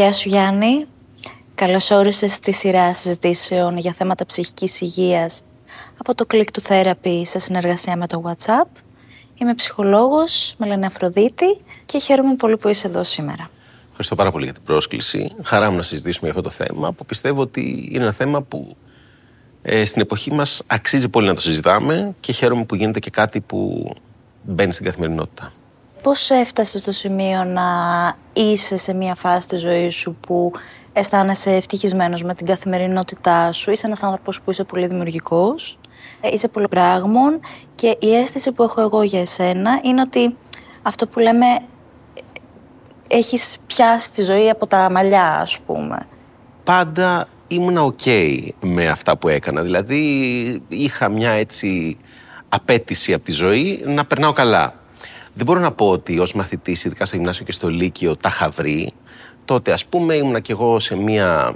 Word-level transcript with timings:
Γεια 0.00 0.12
σου 0.12 0.28
Γιάννη. 0.28 0.86
Καλώς 1.54 1.90
όρισες 1.90 2.32
στη 2.32 2.52
σειρά 2.52 2.94
συζητήσεων 2.94 3.76
για 3.76 3.94
θέματα 3.96 4.26
ψυχικής 4.26 4.80
υγείας 4.80 5.42
από 5.98 6.14
το 6.14 6.24
Click 6.30 6.44
to 6.52 6.68
Therapy 6.68 7.22
σε 7.24 7.38
συνεργασία 7.38 7.96
με 7.96 8.06
το 8.06 8.22
WhatsApp. 8.26 8.68
Είμαι 9.34 9.54
ψυχολόγος, 9.54 10.54
με 10.58 10.66
λένε 10.66 10.86
Αφροδίτη 10.86 11.60
και 11.86 11.98
χαίρομαι 11.98 12.34
πολύ 12.34 12.56
που 12.56 12.68
είσαι 12.68 12.86
εδώ 12.86 13.04
σήμερα. 13.04 13.50
Ευχαριστώ 13.88 14.14
πάρα 14.14 14.30
πολύ 14.30 14.44
για 14.44 14.52
την 14.52 14.62
πρόσκληση. 14.62 15.32
Χαρά 15.42 15.70
μου 15.70 15.76
να 15.76 15.82
συζητήσουμε 15.82 16.30
για 16.30 16.38
αυτό 16.38 16.48
το 16.48 16.64
θέμα 16.64 16.92
που 16.92 17.06
πιστεύω 17.06 17.40
ότι 17.40 17.88
είναι 17.92 18.02
ένα 18.02 18.12
θέμα 18.12 18.42
που 18.42 18.76
ε, 19.62 19.84
στην 19.84 20.02
εποχή 20.02 20.32
μας 20.32 20.62
αξίζει 20.66 21.08
πολύ 21.08 21.26
να 21.26 21.34
το 21.34 21.40
συζητάμε 21.40 22.14
και 22.20 22.32
χαίρομαι 22.32 22.64
που 22.64 22.74
γίνεται 22.74 22.98
και 22.98 23.10
κάτι 23.10 23.40
που 23.40 23.90
μπαίνει 24.42 24.72
στην 24.72 24.84
καθημερινότητα. 24.84 25.52
Πώς 26.02 26.30
έφτασε 26.30 26.78
στο 26.78 26.92
σημείο 26.92 27.44
να 27.44 27.62
είσαι 28.32 28.76
σε 28.76 28.94
μια 28.94 29.14
φάση 29.14 29.48
της 29.48 29.60
ζωής 29.60 29.94
σου 29.94 30.16
που 30.26 30.52
αισθάνεσαι 30.92 31.50
ευτυχισμένος 31.50 32.22
με 32.22 32.34
την 32.34 32.46
καθημερινότητά 32.46 33.52
σου, 33.52 33.70
είσαι 33.70 33.86
ένας 33.86 34.02
άνθρωπος 34.02 34.40
που 34.40 34.50
είσαι 34.50 34.64
πολύ 34.64 34.86
δημιουργικός, 34.86 35.78
ε, 36.20 36.28
είσαι 36.32 36.48
πολύ 36.48 36.68
πολυπράγμων 36.68 37.40
και 37.74 37.96
η 38.00 38.14
αίσθηση 38.14 38.52
που 38.52 38.62
έχω 38.62 38.80
εγώ 38.80 39.02
για 39.02 39.20
εσένα 39.20 39.80
είναι 39.82 40.00
ότι 40.00 40.36
αυτό 40.82 41.06
που 41.06 41.18
λέμε 41.18 41.46
έχεις 43.08 43.58
πιάσει 43.66 44.12
τη 44.12 44.22
ζωή 44.22 44.50
από 44.50 44.66
τα 44.66 44.90
μαλλιά 44.90 45.38
ας 45.40 45.58
πούμε. 45.66 46.06
Πάντα 46.64 47.28
ήμουνα 47.48 47.82
οκ 47.82 48.06
με 48.60 48.88
αυτά 48.88 49.16
που 49.16 49.28
έκανα. 49.28 49.62
Δηλαδή 49.62 50.62
είχα 50.68 51.08
μια 51.08 51.30
έτσι 51.30 51.98
απέτηση 52.48 53.12
από 53.12 53.24
τη 53.24 53.32
ζωή 53.32 53.82
να 53.86 54.04
περνάω 54.04 54.32
καλά. 54.32 54.79
Δεν 55.34 55.46
μπορώ 55.46 55.60
να 55.60 55.72
πω 55.72 55.90
ότι 55.90 56.18
ως 56.18 56.34
μαθητής, 56.34 56.84
ειδικά 56.84 57.06
στο 57.06 57.16
γυμνάσιο 57.16 57.44
και 57.44 57.52
στο 57.52 57.68
Λύκειο, 57.68 58.16
τα 58.16 58.28
είχα 58.28 58.48
βρει. 58.48 58.92
Τότε 59.44 59.72
ας 59.72 59.86
πούμε 59.86 60.14
ήμουνα 60.14 60.40
κι 60.40 60.50
εγώ 60.50 60.78
σε 60.78 60.96
μια 60.96 61.54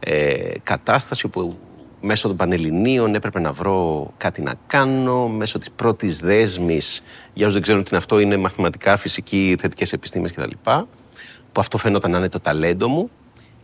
ε, 0.00 0.52
κατάσταση 0.62 1.26
όπου 1.26 1.58
μέσω 2.00 2.28
των 2.28 2.36
Πανελληνίων 2.36 3.14
έπρεπε 3.14 3.40
να 3.40 3.52
βρω 3.52 4.10
κάτι 4.16 4.42
να 4.42 4.54
κάνω, 4.66 5.28
μέσω 5.28 5.58
της 5.58 5.70
πρώτης 5.70 6.18
δέσμης, 6.18 7.02
για 7.32 7.46
όσους 7.46 7.52
δεν 7.52 7.62
ξέρουν 7.62 7.82
τι 7.82 7.88
είναι 7.88 7.98
αυτό, 7.98 8.18
είναι 8.18 8.36
μαθηματικά, 8.36 8.96
φυσική, 8.96 9.56
θετικές 9.60 9.92
επιστήμες 9.92 10.32
κτλ. 10.32 10.50
Που 11.52 11.60
αυτό 11.60 11.78
φαίνονταν 11.78 12.10
να 12.10 12.18
είναι 12.18 12.28
το 12.28 12.40
ταλέντο 12.40 12.88
μου 12.88 13.10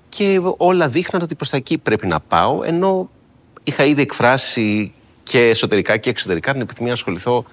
και 0.08 0.40
όλα 0.56 0.88
δείχναν 0.88 1.22
ότι 1.22 1.34
προς 1.34 1.50
τα 1.50 1.56
εκεί 1.56 1.78
πρέπει 1.78 2.06
να 2.06 2.20
πάω, 2.20 2.62
ενώ 2.62 3.10
είχα 3.62 3.84
ήδη 3.84 4.02
εκφράσει 4.02 4.92
και 5.22 5.40
εσωτερικά 5.40 5.96
και 5.96 6.10
εξωτερικά 6.10 6.52
την 6.52 6.60
επιθυμία 6.60 6.88
να 6.88 6.94
ασχοληθώ 6.94 7.44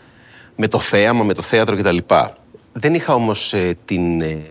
με 0.62 0.68
το 0.68 0.80
θέαμα, 0.80 1.24
με 1.24 1.34
το 1.34 1.42
θέατρο 1.42 1.76
κτλ. 1.76 1.98
Δεν 2.74 2.94
είχα 2.94 3.14
όμως 3.14 3.54
ε, 3.54 3.78
την 3.86 4.22
ε, 4.22 4.42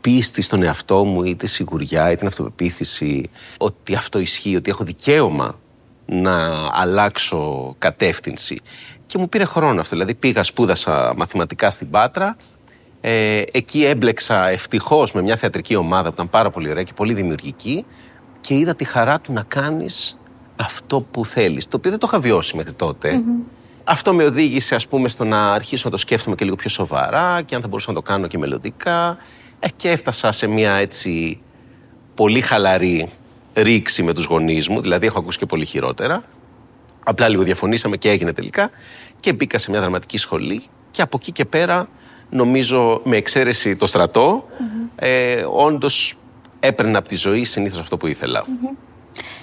πίστη 0.00 0.42
στον 0.42 0.62
εαυτό 0.62 1.04
μου 1.04 1.22
ή 1.22 1.36
τη 1.36 1.46
σιγουριά 1.46 2.10
ή 2.10 2.14
την 2.14 2.26
αυτοπεποίθηση 2.26 3.30
ότι 3.58 3.94
αυτό 3.94 4.18
ισχύει, 4.18 4.56
ότι 4.56 4.70
έχω 4.70 4.84
δικαίωμα 4.84 5.58
να 6.06 6.68
αλλάξω 6.72 7.74
κατεύθυνση. 7.78 8.60
Και 9.06 9.18
μου 9.18 9.28
πήρε 9.28 9.44
χρόνο 9.44 9.80
αυτό. 9.80 9.96
Δηλαδή 9.96 10.14
πήγα, 10.14 10.42
σπούδασα 10.42 11.14
μαθηματικά 11.16 11.70
στην 11.70 11.90
Πάτρα. 11.90 12.36
Ε, 13.00 13.42
εκεί 13.52 13.84
έμπλεξα 13.84 14.48
ευτυχώς 14.48 15.12
με 15.12 15.22
μια 15.22 15.36
θεατρική 15.36 15.76
ομάδα 15.76 16.08
που 16.08 16.14
ήταν 16.14 16.28
πάρα 16.30 16.50
πολύ 16.50 16.70
ωραία 16.70 16.82
και 16.82 16.92
πολύ 16.92 17.14
δημιουργική 17.14 17.84
και 18.40 18.54
είδα 18.54 18.74
τη 18.74 18.84
χαρά 18.84 19.20
του 19.20 19.32
να 19.32 19.42
κάνεις 19.42 20.18
αυτό 20.56 21.00
που 21.00 21.24
θέλεις, 21.24 21.66
το 21.68 21.76
οποίο 21.76 21.90
δεν 21.90 22.00
το 22.00 22.06
είχα 22.08 22.20
βιώσει 22.20 22.56
μέχρι 22.56 22.72
Αυτό 23.90 24.14
με 24.14 24.24
οδήγησε 24.24 24.74
ας 24.74 24.86
πούμε 24.86 25.08
στο 25.08 25.24
να 25.24 25.52
αρχίσω 25.52 25.82
να 25.84 25.90
το 25.90 25.96
σκέφτομαι 25.96 26.36
και 26.36 26.44
λίγο 26.44 26.56
πιο 26.56 26.70
σοβαρά 26.70 27.42
και 27.42 27.54
αν 27.54 27.60
θα 27.60 27.68
μπορούσα 27.68 27.90
να 27.90 27.96
το 27.96 28.02
κάνω 28.02 28.26
και 28.26 28.38
μελλοντικά 28.38 29.18
ε, 29.60 29.68
και 29.76 29.90
έφτασα 29.90 30.32
σε 30.32 30.46
μια 30.46 30.72
έτσι 30.72 31.40
πολύ 32.14 32.40
χαλαρή 32.40 33.10
ρήξη 33.54 34.02
με 34.02 34.14
τους 34.14 34.24
γονείς 34.24 34.68
μου, 34.68 34.80
δηλαδή 34.80 35.06
έχω 35.06 35.18
ακούσει 35.18 35.38
και 35.38 35.46
πολύ 35.46 35.64
χειρότερα. 35.64 36.24
Απλά 37.04 37.28
λίγο 37.28 37.42
διαφωνήσαμε 37.42 37.96
και 37.96 38.10
έγινε 38.10 38.32
τελικά 38.32 38.70
και 39.20 39.32
μπήκα 39.32 39.58
σε 39.58 39.70
μια 39.70 39.80
δραματική 39.80 40.18
σχολή 40.18 40.62
και 40.90 41.02
από 41.02 41.18
εκεί 41.20 41.32
και 41.32 41.44
πέρα 41.44 41.88
νομίζω 42.30 43.00
με 43.04 43.16
εξαίρεση 43.16 43.76
το 43.76 43.86
στρατό 43.86 44.44
mm-hmm. 44.48 44.88
ε, 44.96 45.44
όντως 45.52 46.14
έπαιρνα 46.60 46.98
από 46.98 47.08
τη 47.08 47.16
ζωή 47.16 47.44
συνήθως 47.44 47.80
αυτό 47.80 47.96
που 47.96 48.06
ήθελα. 48.06 48.44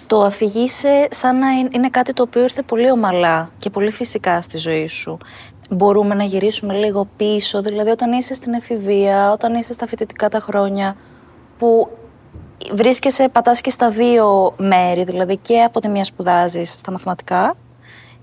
Το 0.07 0.21
αφηγείσαι 0.21 1.07
σαν 1.11 1.39
να 1.39 1.47
είναι 1.71 1.89
κάτι 1.89 2.13
το 2.13 2.21
οποίο 2.21 2.41
ήρθε 2.41 2.61
πολύ 2.61 2.91
ομαλά 2.91 3.51
και 3.59 3.69
πολύ 3.69 3.91
φυσικά 3.91 4.41
στη 4.41 4.57
ζωή 4.57 4.87
σου. 4.87 5.17
Μπορούμε 5.69 6.15
να 6.15 6.23
γυρίσουμε 6.23 6.73
λίγο 6.73 7.07
πίσω, 7.17 7.61
δηλαδή 7.61 7.89
όταν 7.89 8.11
είσαι 8.11 8.33
στην 8.33 8.53
εφηβεία, 8.53 9.31
όταν 9.31 9.55
είσαι 9.55 9.73
στα 9.73 9.87
φοιτητικά 9.87 10.29
τα 10.29 10.39
χρόνια, 10.39 10.95
που 11.57 11.87
βρίσκεσαι, 12.73 13.29
πατάς 13.29 13.61
και 13.61 13.69
στα 13.69 13.89
δύο 13.89 14.53
μέρη, 14.57 15.03
δηλαδή 15.03 15.37
και 15.37 15.61
από 15.61 15.79
τη 15.79 15.87
μία 15.87 16.03
σπουδάζεις 16.03 16.69
στα 16.71 16.91
μαθηματικά 16.91 17.55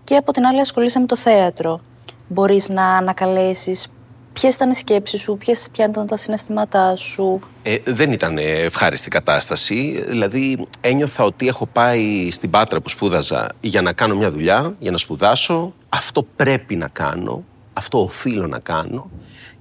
και 0.05 0.17
από 0.17 0.33
την 0.33 0.47
άλλη 0.47 0.61
ασχολείσαι 0.61 0.99
με 0.99 1.07
το 1.07 1.17
θέατρο. 1.17 1.81
Μπορείς 2.29 2.69
να 2.69 2.97
ανακαλέσεις 2.97 3.93
Ποιες 4.33 4.55
ήταν 4.55 4.71
οι 4.71 4.75
σκέψεις 4.75 5.21
σου, 5.21 5.37
ποιες, 5.37 5.69
ποια 5.73 5.85
ήταν 5.85 6.07
τα 6.07 6.17
συναισθήματά 6.17 6.97
σου; 6.97 7.41
Ε, 7.63 7.79
δεν 7.85 8.13
ήταν 8.13 8.39
ευχάριστη 8.39 9.09
κατάσταση. 9.11 10.05
Δηλαδή, 10.09 10.67
ένιωθα 10.81 11.25
ότι 11.25 11.49
έχω 11.49 11.67
πάει 11.67 12.31
στην 12.31 12.51
Πάτρα 12.51 12.81
που 12.81 12.89
σπούδαζα 12.89 13.49
για 13.61 13.83
να 13.83 13.93
κάνω 13.93 14.15
μια 14.15 14.31
δουλειά, 14.31 14.75
για 14.79 14.91
να 14.91 14.97
σπουδάσω. 14.97 15.75
Αυτό 15.89 16.27
πρέπει 16.37 16.77
να 16.77 16.89
κάνω. 16.89 17.45
Αυτό 17.73 18.03
οφείλω 18.03 18.47
να 18.47 18.59
κάνω. 18.59 19.11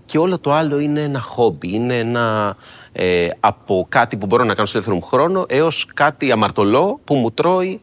Και 0.06 0.18
όλο 0.18 0.40
το 0.40 0.54
άλλο 0.54 0.80
είναι 0.80 1.02
ένα 1.02 1.20
χόμπι. 1.20 1.74
Είναι 1.74 1.98
ένα. 1.98 2.56
Ε, 2.94 3.28
από 3.40 3.86
κάτι 3.90 4.18
που 4.18 4.26
μπορώ 4.26 4.44
να 4.44 4.54
κάνω 4.54 4.68
στο 4.68 4.78
ελεύθερο 4.78 5.00
μου 5.02 5.08
χρόνο 5.08 5.46
έως 5.48 5.88
κάτι 5.94 6.32
αμαρτωλό 6.32 7.00
που 7.04 7.16
μου 7.16 7.32
τρώει, 7.32 7.82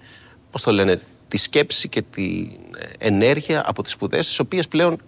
πώς 0.51 0.63
το 0.63 0.73
λένε, 0.73 1.01
τη 1.29 1.37
σκέψη 1.37 1.89
και 1.89 2.03
τη 2.03 2.49
ε, 2.79 3.07
ενέργεια 3.07 3.63
από 3.67 3.83
τις 3.83 3.93
σπουδές, 3.93 4.27
τις 4.27 4.39
οποίες 4.39 4.69
πλέον 4.69 4.99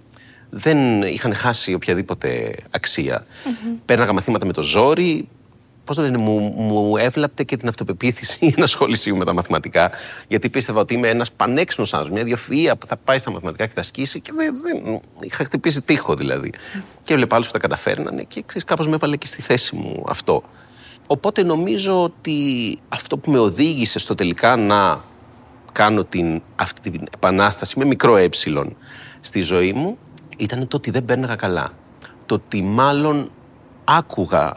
δεν 0.51 1.03
είχαν 1.03 1.35
χάσει 1.35 1.75
οποιαδήποτε 1.75 2.57
αξία. 2.71 3.25
Mm-hmm. 3.27 3.79
Παίρναγα 3.85 4.13
μαθήματα 4.13 4.47
με 4.47 4.53
το 4.53 4.63
ζόρι. 4.63 5.27
Πώς 5.85 5.97
το 5.97 6.03
λένε, 6.03 6.19
μου, 6.19 6.39
μου 6.57 6.97
έβλαπτε 6.97 7.45
και 7.45 7.57
την 7.57 7.69
αυτοπεποίθηση 7.69 8.39
η 8.41 8.55
ενασχόλησή 8.57 9.13
μου 9.13 9.19
με 9.19 9.25
τα 9.25 9.33
μαθηματικά. 9.33 9.91
Γιατί 10.29 10.51
πίστευα 10.51 10.81
ότι 10.81 10.95
είμαι 10.95 11.09
ένας 11.09 11.33
πανέξυπνος 11.33 11.95
άνθρωπος, 11.95 12.17
μια 12.17 12.27
διαφυα 12.27 12.77
που 12.77 12.87
θα 12.87 12.97
πάει 12.97 13.19
στα 13.19 13.31
μαθηματικά 13.31 13.67
και 13.67 13.73
θα 13.75 13.81
ασκήσει. 13.81 14.21
Και 14.21 14.33
δεν, 14.35 14.55
δεν 14.63 15.01
είχα 15.21 15.45
χτυπήσει 15.45 15.83
τείχο 15.83 16.15
δηλαδή. 16.15 16.53
Mm. 16.55 16.83
Και 17.03 17.13
έβλεπα 17.13 17.35
άλλους 17.35 17.47
που 17.47 17.53
τα 17.53 17.59
καταφέρνανε 17.59 18.23
και 18.23 18.45
κάπως 18.67 18.89
με 18.89 18.95
έβαλε 18.95 19.17
και 19.17 19.27
στη 19.27 19.43
θέση 19.43 19.77
μου 19.77 20.05
αυτό. 20.09 20.43
Οπότε 21.07 21.43
νομίζω 21.43 22.03
ότι 22.03 22.79
αυτό 22.89 23.17
που 23.19 23.31
με 23.31 23.39
οδήγησε 23.39 23.99
στο 23.99 24.15
τελικά 24.15 24.57
να 24.57 25.05
κάνω 25.73 26.05
την, 26.05 26.43
αυτή 26.57 26.91
την 26.91 27.07
επανάσταση 27.15 27.79
με 27.79 27.85
μικρό 27.85 28.17
ε 28.17 28.29
στη 29.21 29.41
ζωή 29.41 29.73
μου 29.73 29.99
ήταν 30.41 30.69
το 30.69 30.77
ότι 30.77 30.91
δεν 30.91 31.05
πέρναγα 31.05 31.37
καλά. 31.37 31.71
Το 32.27 32.35
ότι 32.35 32.63
μάλλον 32.63 33.31
άκουγα 33.85 34.53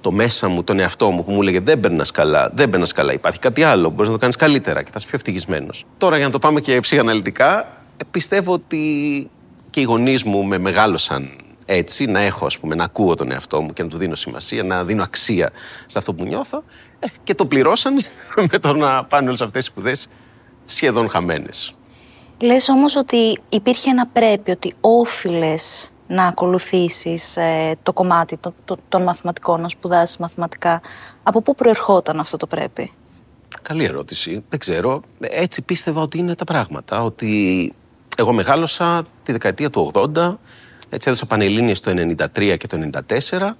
το 0.00 0.12
μέσα 0.12 0.48
μου, 0.48 0.64
τον 0.64 0.78
εαυτό 0.78 1.10
μου 1.10 1.24
που 1.24 1.32
μου 1.32 1.40
έλεγε 1.40 1.60
Δεν 1.60 1.80
περνά 1.80 2.06
καλά, 2.12 2.50
δεν 2.54 2.70
περνά 2.70 2.86
καλά. 2.94 3.12
Υπάρχει 3.12 3.38
κάτι 3.38 3.62
άλλο, 3.62 3.88
μπορείς 3.90 4.06
να 4.06 4.12
το 4.12 4.20
κάνεις 4.20 4.36
καλύτερα 4.36 4.82
και 4.82 4.88
θα 4.90 4.94
είσαι 4.96 5.06
πιο 5.06 5.16
ευτυχισμένος. 5.16 5.84
Τώρα, 5.98 6.16
για 6.16 6.26
να 6.26 6.32
το 6.32 6.38
πάμε 6.38 6.60
και 6.60 6.80
ψυχαναλυτικά, 6.80 7.60
ε, 7.96 8.04
πιστεύω 8.10 8.52
ότι 8.52 9.30
και 9.70 9.80
οι 9.80 9.82
γονείς 9.82 10.22
μου 10.22 10.44
με 10.44 10.58
μεγάλωσαν 10.58 11.30
έτσι, 11.64 12.06
να 12.06 12.20
έχω, 12.20 12.46
ας 12.46 12.58
πούμε, 12.58 12.74
να 12.74 12.84
ακούω 12.84 13.14
τον 13.14 13.30
εαυτό 13.30 13.60
μου 13.60 13.72
και 13.72 13.82
να 13.82 13.88
του 13.88 13.96
δίνω 13.96 14.14
σημασία, 14.14 14.62
να 14.62 14.84
δίνω 14.84 15.02
αξία 15.02 15.50
σε 15.86 15.98
αυτό 15.98 16.14
που 16.14 16.24
νιώθω. 16.24 16.64
Ε, 16.98 17.06
και 17.24 17.34
το 17.34 17.46
πληρώσαν 17.46 17.94
με 18.50 18.58
το 18.58 18.72
να 18.72 19.04
πάνε 19.04 19.26
όλες 19.26 19.40
αυτές 19.40 19.64
τι 19.64 19.70
σπουδές 19.70 20.08
σχεδόν 20.64 21.08
χαμένες. 21.08 21.76
Λες 22.44 22.68
όμως 22.68 22.96
ότι 22.96 23.38
υπήρχε 23.48 23.90
ένα 23.90 24.06
πρέπει, 24.06 24.50
ότι 24.50 24.74
όφιλες 24.80 25.92
να 26.06 26.26
ακολουθήσεις 26.26 27.36
ε, 27.36 27.76
το 27.82 27.92
κομμάτι 27.92 28.36
το, 28.36 28.54
το, 28.64 28.76
των 28.88 29.02
μαθηματικών, 29.02 29.60
να 29.60 29.68
σπουδάσεις 29.68 30.16
μαθηματικά. 30.16 30.80
Από 31.22 31.42
πού 31.42 31.54
προερχόταν 31.54 32.20
αυτό 32.20 32.36
το 32.36 32.46
πρέπει; 32.46 32.92
Καλή 33.62 33.84
ερώτηση. 33.84 34.44
Δεν 34.48 34.58
ξέρω. 34.58 35.02
Έτσι 35.20 35.62
πίστευα 35.62 36.00
ότι 36.02 36.18
είναι 36.18 36.34
τα 36.34 36.44
πράγματα. 36.44 37.02
Ότι 37.02 37.72
εγώ 38.16 38.32
μεγάλωσα 38.32 39.02
τη 39.22 39.32
δεκαετία 39.32 39.70
του 39.70 39.90
80, 39.94 40.36
έτσι 40.90 41.08
έδωσα 41.08 41.26
πανελλήνιες 41.26 41.80
το 41.80 41.90
93 42.34 42.56
και 42.58 42.66
το 42.66 42.90
94 42.92 43.50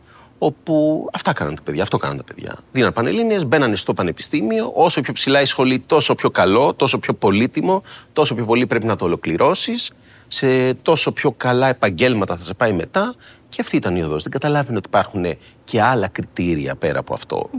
όπου 0.45 1.07
αυτά 1.13 1.33
κάναν 1.33 1.55
τα 1.55 1.63
παιδιά, 1.63 1.83
αυτό 1.83 1.97
κάναν 1.97 2.17
τα 2.17 2.25
παιδιά. 2.25 2.57
Δίναν 2.73 2.93
πανελλήνιες, 2.93 3.47
μπαίνανε 3.47 3.77
στο 3.77 3.93
πανεπιστήμιο, 3.93 4.73
όσο 4.75 5.01
πιο 5.01 5.13
ψηλά 5.13 5.41
η 5.41 5.45
σχολή, 5.45 5.79
τόσο 5.79 6.15
πιο 6.15 6.31
καλό, 6.31 6.75
τόσο 6.75 6.99
πιο 6.99 7.15
πολύτιμο, 7.15 7.83
τόσο 8.13 8.35
πιο 8.35 8.45
πολύ 8.45 8.67
πρέπει 8.67 8.87
να 8.87 8.97
το 8.97 9.05
ολοκληρώσεις, 9.05 9.93
σε 10.27 10.75
τόσο 10.75 11.13
πιο 11.13 11.33
καλά 11.33 11.69
επαγγέλματα 11.69 12.37
θα 12.37 12.43
σε 12.43 12.55
πάει 12.55 12.73
μετά. 12.73 13.15
Και 13.49 13.61
αυτή 13.61 13.77
ήταν 13.77 13.97
η 13.97 14.03
οδός. 14.03 14.23
Δεν 14.23 14.33
καταλάβαινε 14.33 14.77
ότι 14.77 14.89
υπάρχουν 14.89 15.25
και 15.65 15.83
άλλα 15.83 16.09
κριτήρια 16.09 16.75
πέρα 16.75 16.99
από 16.99 17.15
αυτό. 17.15 17.51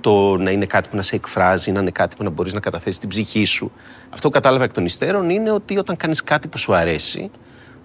Το 0.00 0.36
να 0.36 0.50
είναι 0.50 0.66
κάτι 0.66 0.88
που 0.88 0.96
να 0.96 1.02
σε 1.02 1.16
εκφράζει, 1.16 1.72
να 1.72 1.80
είναι 1.80 1.90
κάτι 1.90 2.16
που 2.16 2.24
να 2.24 2.30
μπορείς 2.30 2.52
να 2.52 2.60
καταθέσεις 2.60 2.98
την 2.98 3.08
ψυχή 3.08 3.44
σου. 3.44 3.72
Αυτό 4.10 4.28
που 4.28 4.34
κατάλαβα 4.34 4.64
εκ 4.64 4.72
των 4.72 4.84
υστέρων 4.84 5.30
είναι 5.30 5.50
ότι 5.50 5.78
όταν 5.78 5.96
κάνεις 5.96 6.22
κάτι 6.22 6.48
που 6.48 6.58
σου 6.58 6.74
αρέσει, 6.74 7.30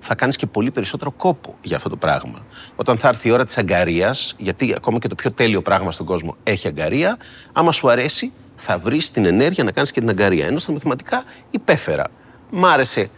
θα 0.08 0.16
κάνεις 0.16 0.36
και 0.36 0.46
πολύ 0.46 0.72
περισσότερο 0.72 1.12
κόπο 1.12 1.56
για 1.62 1.76
αυτό 1.76 1.90
το 1.90 1.96
πράγμα. 1.96 2.46
Όταν 2.76 2.98
θα 2.98 3.08
έρθει 3.08 3.28
η 3.28 3.32
ώρα 3.32 3.46
της 3.46 3.58
αγκαρίας, 3.58 4.36
γιατί 4.38 4.74
ακόμα 4.76 4.98
και 5.00 5.08
το 5.08 5.16
πιο 5.16 5.32
τέλειο 5.32 5.62
πράγμα 5.62 5.92
στον 5.92 6.06
κόσμο 6.06 6.36
έχει 6.44 6.68
αγκαρία, 6.68 7.18
άμα 7.54 7.72
σου 7.72 7.90
αρέσει, 7.90 8.32
θα 8.56 8.78
βρεις 8.78 9.12
την 9.12 9.26
ενέργεια 9.26 9.64
να 9.64 9.72
κάνεις 9.72 9.92
και 9.92 10.00
την 10.00 10.10
αγκαρία. 10.10 10.46
Ενώ 10.46 10.60
στα 10.60 10.72
μαθηματικά 10.72 11.24
υπέφερα. 11.52 12.08
Μ' 12.50 12.66
άρεσε 12.66 13.10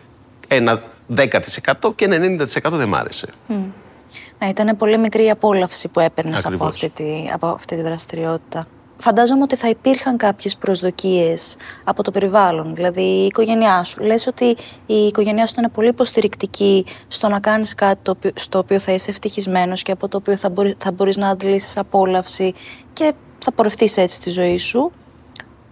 ένα 0.47 0.83
10% 1.15 1.95
και 1.95 2.05
ένα 2.05 2.45
90% 2.63 2.69
δεν 2.71 2.87
μ' 2.87 2.95
άρεσε. 2.95 3.27
Mm. 3.49 3.53
Ναι, 4.39 4.47
ήταν 4.47 4.77
πολύ 4.77 4.97
μικρή 4.97 5.25
η 5.25 5.29
απόλαυση 5.29 5.87
που 5.87 5.99
έπαιρνες 5.99 6.45
από, 6.45 6.65
αυτή 6.65 6.89
τη, 6.89 7.29
από 7.33 7.47
αυτή 7.47 7.75
τη 7.75 7.81
δραστηριότητα. 7.81 8.67
Φαντάζομαι 9.01 9.43
ότι 9.43 9.55
θα 9.55 9.69
υπήρχαν 9.69 10.17
κάποιες 10.17 10.57
προσδοκίες 10.57 11.55
από 11.83 12.03
το 12.03 12.11
περιβάλλον, 12.11 12.75
δηλαδή 12.75 13.01
η 13.01 13.25
οικογένειά 13.25 13.83
σου. 13.83 14.03
Λες 14.03 14.27
ότι 14.27 14.55
η 14.85 14.95
οικογένειά 14.95 15.47
σου 15.47 15.53
ήταν 15.57 15.71
πολύ 15.71 15.87
υποστηρικτική 15.87 16.85
στο 17.07 17.27
να 17.27 17.39
κάνεις 17.39 17.75
κάτι 17.75 17.99
το 18.01 18.11
οποίο, 18.11 18.31
στο 18.35 18.59
οποίο 18.59 18.79
θα 18.79 18.91
είσαι 18.91 19.09
ευτυχισμένος 19.09 19.81
και 19.81 19.91
από 19.91 20.07
το 20.07 20.17
οποίο 20.17 20.37
θα, 20.37 20.49
μπορεί, 20.49 20.75
θα 20.77 20.91
μπορείς 20.91 21.17
να 21.17 21.29
αντλήσεις 21.29 21.77
απόλαυση 21.77 22.53
και 22.93 23.13
θα 23.39 23.51
πορευτείς 23.51 23.97
έτσι 23.97 24.15
στη 24.15 24.29
ζωή 24.29 24.57
σου. 24.57 24.91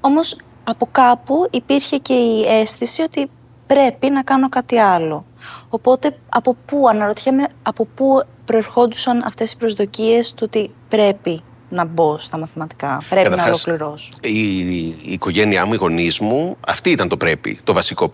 Όμως 0.01 0.37
από 0.63 0.87
κάπου 0.91 1.47
υπήρχε 1.51 1.97
και 1.97 2.13
η 2.13 2.45
αίσθηση 2.47 3.01
ότι 3.01 3.29
πρέπει 3.67 4.09
να 4.09 4.23
κάνω 4.23 4.49
κάτι 4.49 4.77
άλλο. 4.77 5.25
Οπότε 5.69 6.17
από 6.29 6.55
πού, 6.65 6.87
αναρωτιέμαι, 6.89 7.47
από 7.63 7.85
πού 7.85 8.23
προερχόντουσαν 8.45 9.23
αυτές 9.25 9.51
οι 9.51 9.57
προσδοκίες 9.57 10.33
του 10.33 10.43
ότι 10.43 10.71
πρέπει 10.87 11.41
να 11.69 11.85
μπω 11.85 12.17
στα 12.17 12.37
μαθηματικά, 12.37 13.01
πρέπει 13.09 13.35
να 13.35 13.45
ολοκληρώσω. 13.45 14.11
Η, 14.21 14.57
η, 14.57 14.95
οικογένειά 15.03 15.65
μου, 15.65 15.73
οι 15.73 15.77
γονείς 15.77 16.19
μου, 16.19 16.57
αυτή 16.67 16.89
ήταν 16.89 17.07
το 17.07 17.17
πρέπει, 17.17 17.59
το 17.63 17.73
βασικό 17.73 18.09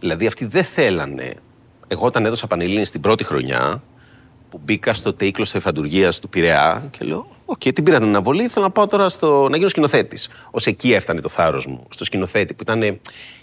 Δηλαδή 0.00 0.26
αυτοί 0.26 0.44
δεν 0.44 0.64
θέλανε. 0.64 1.34
Εγώ 1.88 2.06
όταν 2.06 2.26
έδωσα 2.26 2.46
Πανελλήνιες 2.46 2.88
στην 2.88 3.00
πρώτη 3.00 3.24
χρονιά, 3.24 3.82
που 4.52 4.60
μπήκα 4.64 4.94
στο 4.94 5.12
ΤΕΙ 5.12 5.54
κλωστοϋφαντουργίας 5.54 6.18
του 6.18 6.28
Πειραιά 6.28 6.84
και 6.90 7.04
λέω: 7.04 7.26
Okay, 7.44 7.60
okay, 7.64 7.74
την 7.74 7.84
πήρα 7.84 7.98
την 7.98 8.08
αναβολή. 8.08 8.48
Θέλω 8.48 8.64
να 8.64 8.70
πάω 8.70 8.86
τώρα 8.86 9.08
στο... 9.08 9.48
να 9.50 9.56
γίνω 9.56 9.68
σκηνοθέτης. 9.68 10.28
Ως 10.28 10.58
εκεί 10.64 10.92
έφτανε 10.92 11.20
το 11.20 11.28
θάρρος 11.28 11.66
μου, 11.66 11.86
στο 11.88 12.04
σκηνοθέτη, 12.04 12.54
που 12.54 12.62
ήταν, 12.62 12.82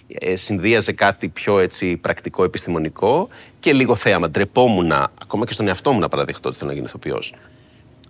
ε, 0.08 0.36
συνδύαζε 0.36 0.92
κάτι 0.92 1.30
πιο 1.30 1.60
έτσι, 1.60 1.98
πρακτικό, 1.98 2.44
επιστημονικό 2.44 3.28
και 3.60 3.74
λίγο 3.74 3.96
θέαμα. 3.96 4.30
Ντρεπόμουν, 4.30 4.92
ακόμα 4.92 5.46
και 5.46 5.54
στον 5.54 5.68
εαυτό 5.68 5.92
μου 5.92 6.00
να 6.00 6.08
παραδεχτώ 6.08 6.48
ότι 6.50 6.58
θέλω 6.58 6.70
να 6.70 6.76
γίνω 6.76 6.88
ηθοποιός. 6.88 7.34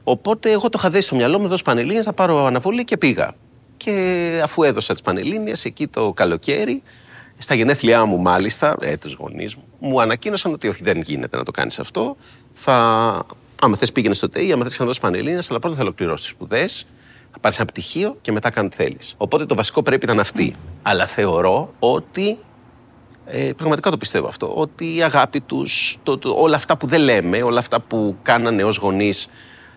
Οπότε 0.09 0.51
εγώ 0.51 0.69
το 0.69 0.77
είχα 0.79 0.89
δέσει 0.89 1.05
στο 1.05 1.15
μυαλό 1.15 1.39
μου, 1.39 1.47
δώσω 1.47 1.63
πανελίνε, 1.63 2.01
θα 2.01 2.13
πάρω 2.13 2.45
αναβολή 2.45 2.83
και 2.83 2.97
πήγα. 2.97 3.31
Και 3.77 4.41
αφού 4.43 4.63
έδωσα 4.63 4.93
τις 4.93 5.01
πανελίνε, 5.01 5.51
εκεί 5.63 5.87
το 5.87 6.13
καλοκαίρι, 6.13 6.83
στα 7.37 7.55
γενέθλιά 7.55 8.05
μου 8.05 8.17
μάλιστα, 8.17 8.75
ε, 8.81 8.97
τους 8.97 9.13
γονείς 9.13 9.55
μου, 9.55 9.63
μου 9.79 10.01
ανακοίνωσαν 10.01 10.53
ότι 10.53 10.67
όχι, 10.67 10.83
δεν 10.83 11.01
γίνεται 11.01 11.37
να 11.37 11.43
το 11.43 11.51
κάνεις 11.51 11.79
αυτό. 11.79 12.17
Θα, 12.53 12.75
άμα 13.61 13.77
θες 13.77 13.91
πήγαινε 13.91 14.13
στο 14.13 14.29
ΤΕΙ, 14.29 14.51
άμα 14.51 14.63
θες 14.63 14.79
να 14.79 14.85
δώσει 14.85 14.99
πανελίνε, 14.99 15.41
αλλά 15.49 15.59
πρώτα 15.59 15.75
θα 15.75 15.81
ολοκληρώσει 15.81 16.23
τις 16.23 16.31
σπουδές, 16.31 16.87
θα 17.31 17.39
πάρεις 17.39 17.57
ένα 17.57 17.67
πτυχίο 17.67 18.17
και 18.21 18.31
μετά 18.31 18.49
κάνει 18.49 18.69
τι 18.69 18.75
θέλεις. 18.75 19.15
Οπότε 19.17 19.45
το 19.45 19.55
βασικό 19.55 19.83
πρέπει 19.83 20.05
ήταν 20.05 20.19
αυτή. 20.19 20.53
Αλλά 20.81 21.05
θεωρώ 21.05 21.73
ότι 21.79 22.37
ε, 23.25 23.51
πραγματικά 23.57 23.89
το 23.89 23.97
πιστεύω 23.97 24.27
αυτό. 24.27 24.51
Ότι 24.55 24.95
η 24.95 25.03
αγάπη 25.03 25.41
τους, 25.41 25.97
όλα 26.35 26.55
αυτά 26.55 26.77
που 26.77 26.87
δεν 26.87 27.01
λέμε, 27.01 27.41
όλα 27.43 27.59
αυτά 27.59 27.79
που 27.79 28.15
κάνανε 28.21 28.63
ως 28.63 28.77
γονείς 28.77 29.29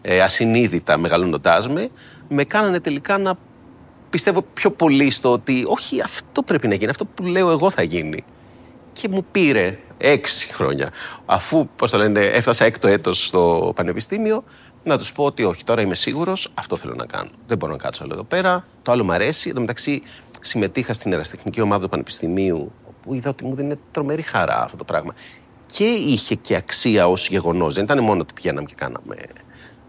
ε, 0.03 0.21
ασυνείδητα 0.21 0.99
μεγαλώνοντάς 0.99 1.69
με, 1.69 1.91
με 2.29 2.45
κάνανε 2.45 2.81
τελικά 2.81 3.19
να 3.19 3.35
πιστεύω 4.11 4.43
πιο 4.43 4.71
πολύ 4.71 5.11
στο 5.11 5.33
ότι 5.33 5.65
όχι 5.67 6.01
αυτό 6.01 6.43
πρέπει 6.43 6.69
να 6.69 6.75
γίνει, 6.75 6.91
αυτό 6.91 7.05
που 7.05 7.23
λέω 7.23 7.51
εγώ 7.51 7.71
θα 7.71 7.83
γίνει. 7.83 8.25
Και 8.93 9.09
μου 9.09 9.25
πήρε 9.31 9.79
έξι 9.99 10.53
χρόνια, 10.53 10.91
αφού, 11.27 11.69
πώς 11.77 11.91
το 11.91 11.99
λένε, 11.99 12.21
έφτασα 12.21 12.65
έκτο 12.65 12.89
έτος 12.89 13.27
στο 13.27 13.73
πανεπιστήμιο, 13.77 14.45
να 14.85 14.99
τους 14.99 15.13
πω 15.13 15.25
ότι 15.25 15.45
όχι, 15.45 15.65
τώρα 15.65 15.83
είμαι 15.83 15.95
σίγουρος, 15.95 16.49
αυτό 16.55 16.77
θέλω 16.77 16.95
να 16.95 17.07
κάνω. 17.07 17.31
Δεν 17.47 17.59
μπορώ 17.59 17.73
να 17.73 17.79
κάτσω 17.79 18.05
άλλο 18.05 18.13
εδώ 18.13 18.25
πέρα. 18.25 18.67
Το 18.83 18.93
άλλο 18.93 19.05
μου 19.05 19.13
αρέσει. 19.13 19.49
Εν 19.49 19.55
τω 19.55 19.61
μεταξύ, 19.61 20.03
συμμετείχα 20.41 20.93
στην 20.93 21.13
εραστεχνική 21.13 21.61
ομάδα 21.61 21.83
του 21.83 21.89
Πανεπιστημίου, 21.89 22.73
όπου 22.89 23.15
είδα 23.15 23.31
ότι 23.31 23.45
μου 23.45 23.55
δίνει 23.55 23.75
τρομερή 23.91 24.23
χαρά 24.23 24.63
αυτό 24.63 24.77
το 24.77 24.85
πράγμα. 24.85 25.15
Και 25.67 25.85
είχε 25.85 26.35
και 26.35 26.57
αξία 26.57 27.09
ως 27.09 27.29
γεγονός. 27.29 27.75
Δεν 27.75 27.85
ήταν 27.85 27.99
μόνο 27.99 28.21
ότι 28.21 28.33
πηγαίναμε 28.35 28.67
και 28.67 28.75
κάναμε 28.77 29.17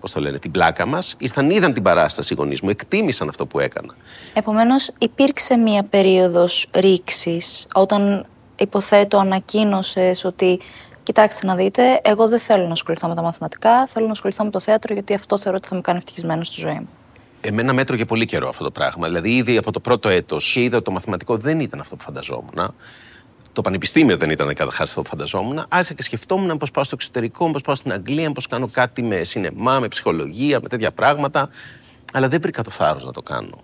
πώς 0.03 0.11
το 0.11 0.19
λένε, 0.19 0.39
την 0.39 0.51
πλάκα 0.51 0.85
μας, 0.85 1.15
ήρθαν, 1.17 1.49
είδαν 1.49 1.73
την 1.73 1.83
παράσταση 1.83 2.33
οι 2.33 2.35
γονείς 2.39 2.61
μου, 2.61 2.69
εκτίμησαν 2.69 3.29
αυτό 3.29 3.45
που 3.45 3.59
έκανα. 3.59 3.95
Επομένως, 4.33 4.91
υπήρξε 4.97 5.57
μία 5.57 5.83
περίοδος 5.83 6.67
ρήξης 6.73 7.67
όταν 7.73 8.25
υποθέτω 8.55 9.17
ανακοίνωσες 9.17 10.23
ότι 10.23 10.59
Κοιτάξτε 11.03 11.45
να 11.45 11.55
δείτε, 11.55 11.99
εγώ 12.03 12.27
δεν 12.27 12.39
θέλω 12.39 12.65
να 12.65 12.71
ασχοληθώ 12.71 13.07
με 13.07 13.15
τα 13.15 13.21
μαθηματικά, 13.21 13.87
θέλω 13.87 14.05
να 14.05 14.11
ασχοληθώ 14.11 14.43
με 14.43 14.49
το 14.49 14.59
θέατρο 14.59 14.93
γιατί 14.93 15.13
αυτό 15.13 15.37
θεωρώ 15.37 15.57
ότι 15.57 15.67
θα 15.67 15.75
με 15.75 15.81
κάνει 15.81 15.97
ευτυχισμένος 15.97 16.47
στη 16.47 16.59
ζωή 16.59 16.73
μου. 16.73 16.89
Εμένα 17.41 17.73
μέτρο 17.73 17.95
για 17.95 18.05
πολύ 18.05 18.25
καιρό 18.25 18.47
αυτό 18.47 18.63
το 18.63 18.71
πράγμα. 18.71 19.07
Δηλαδή, 19.07 19.35
ήδη 19.35 19.57
από 19.57 19.71
το 19.71 19.79
πρώτο 19.79 20.09
έτος 20.09 20.55
είδα 20.55 20.75
ότι 20.75 20.85
το 20.85 20.91
μαθηματικό 20.91 21.37
δεν 21.37 21.59
ήταν 21.59 21.79
αυτό 21.79 21.95
που 21.95 22.03
φανταζόμουν. 22.03 22.73
Το 23.53 23.61
πανεπιστήμιο 23.61 24.17
δεν 24.17 24.29
ήταν 24.29 24.47
καταρχάς 24.47 24.89
αυτό 24.89 25.01
που 25.01 25.09
φανταζόμουν. 25.09 25.65
Άρχισα 25.69 25.93
και 25.93 26.03
σκεφτόμουν 26.03 26.57
πώς 26.57 26.71
πάω 26.71 26.83
στο 26.83 26.95
εξωτερικό, 26.95 27.51
πώς 27.51 27.61
πάω 27.61 27.75
στην 27.75 27.91
Αγγλία, 27.91 28.31
πώς 28.31 28.47
κάνω 28.47 28.67
κάτι 28.71 29.03
με 29.03 29.23
σινεμά, 29.23 29.79
με 29.79 29.87
ψυχολογία, 29.87 30.59
με 30.61 30.67
τέτοια 30.67 30.91
πράγματα. 30.91 31.49
Αλλά 32.13 32.27
δεν 32.27 32.41
βρήκα 32.41 32.63
το 32.63 32.69
θάρρος 32.69 33.05
να 33.05 33.11
το 33.11 33.21
κάνω. 33.21 33.61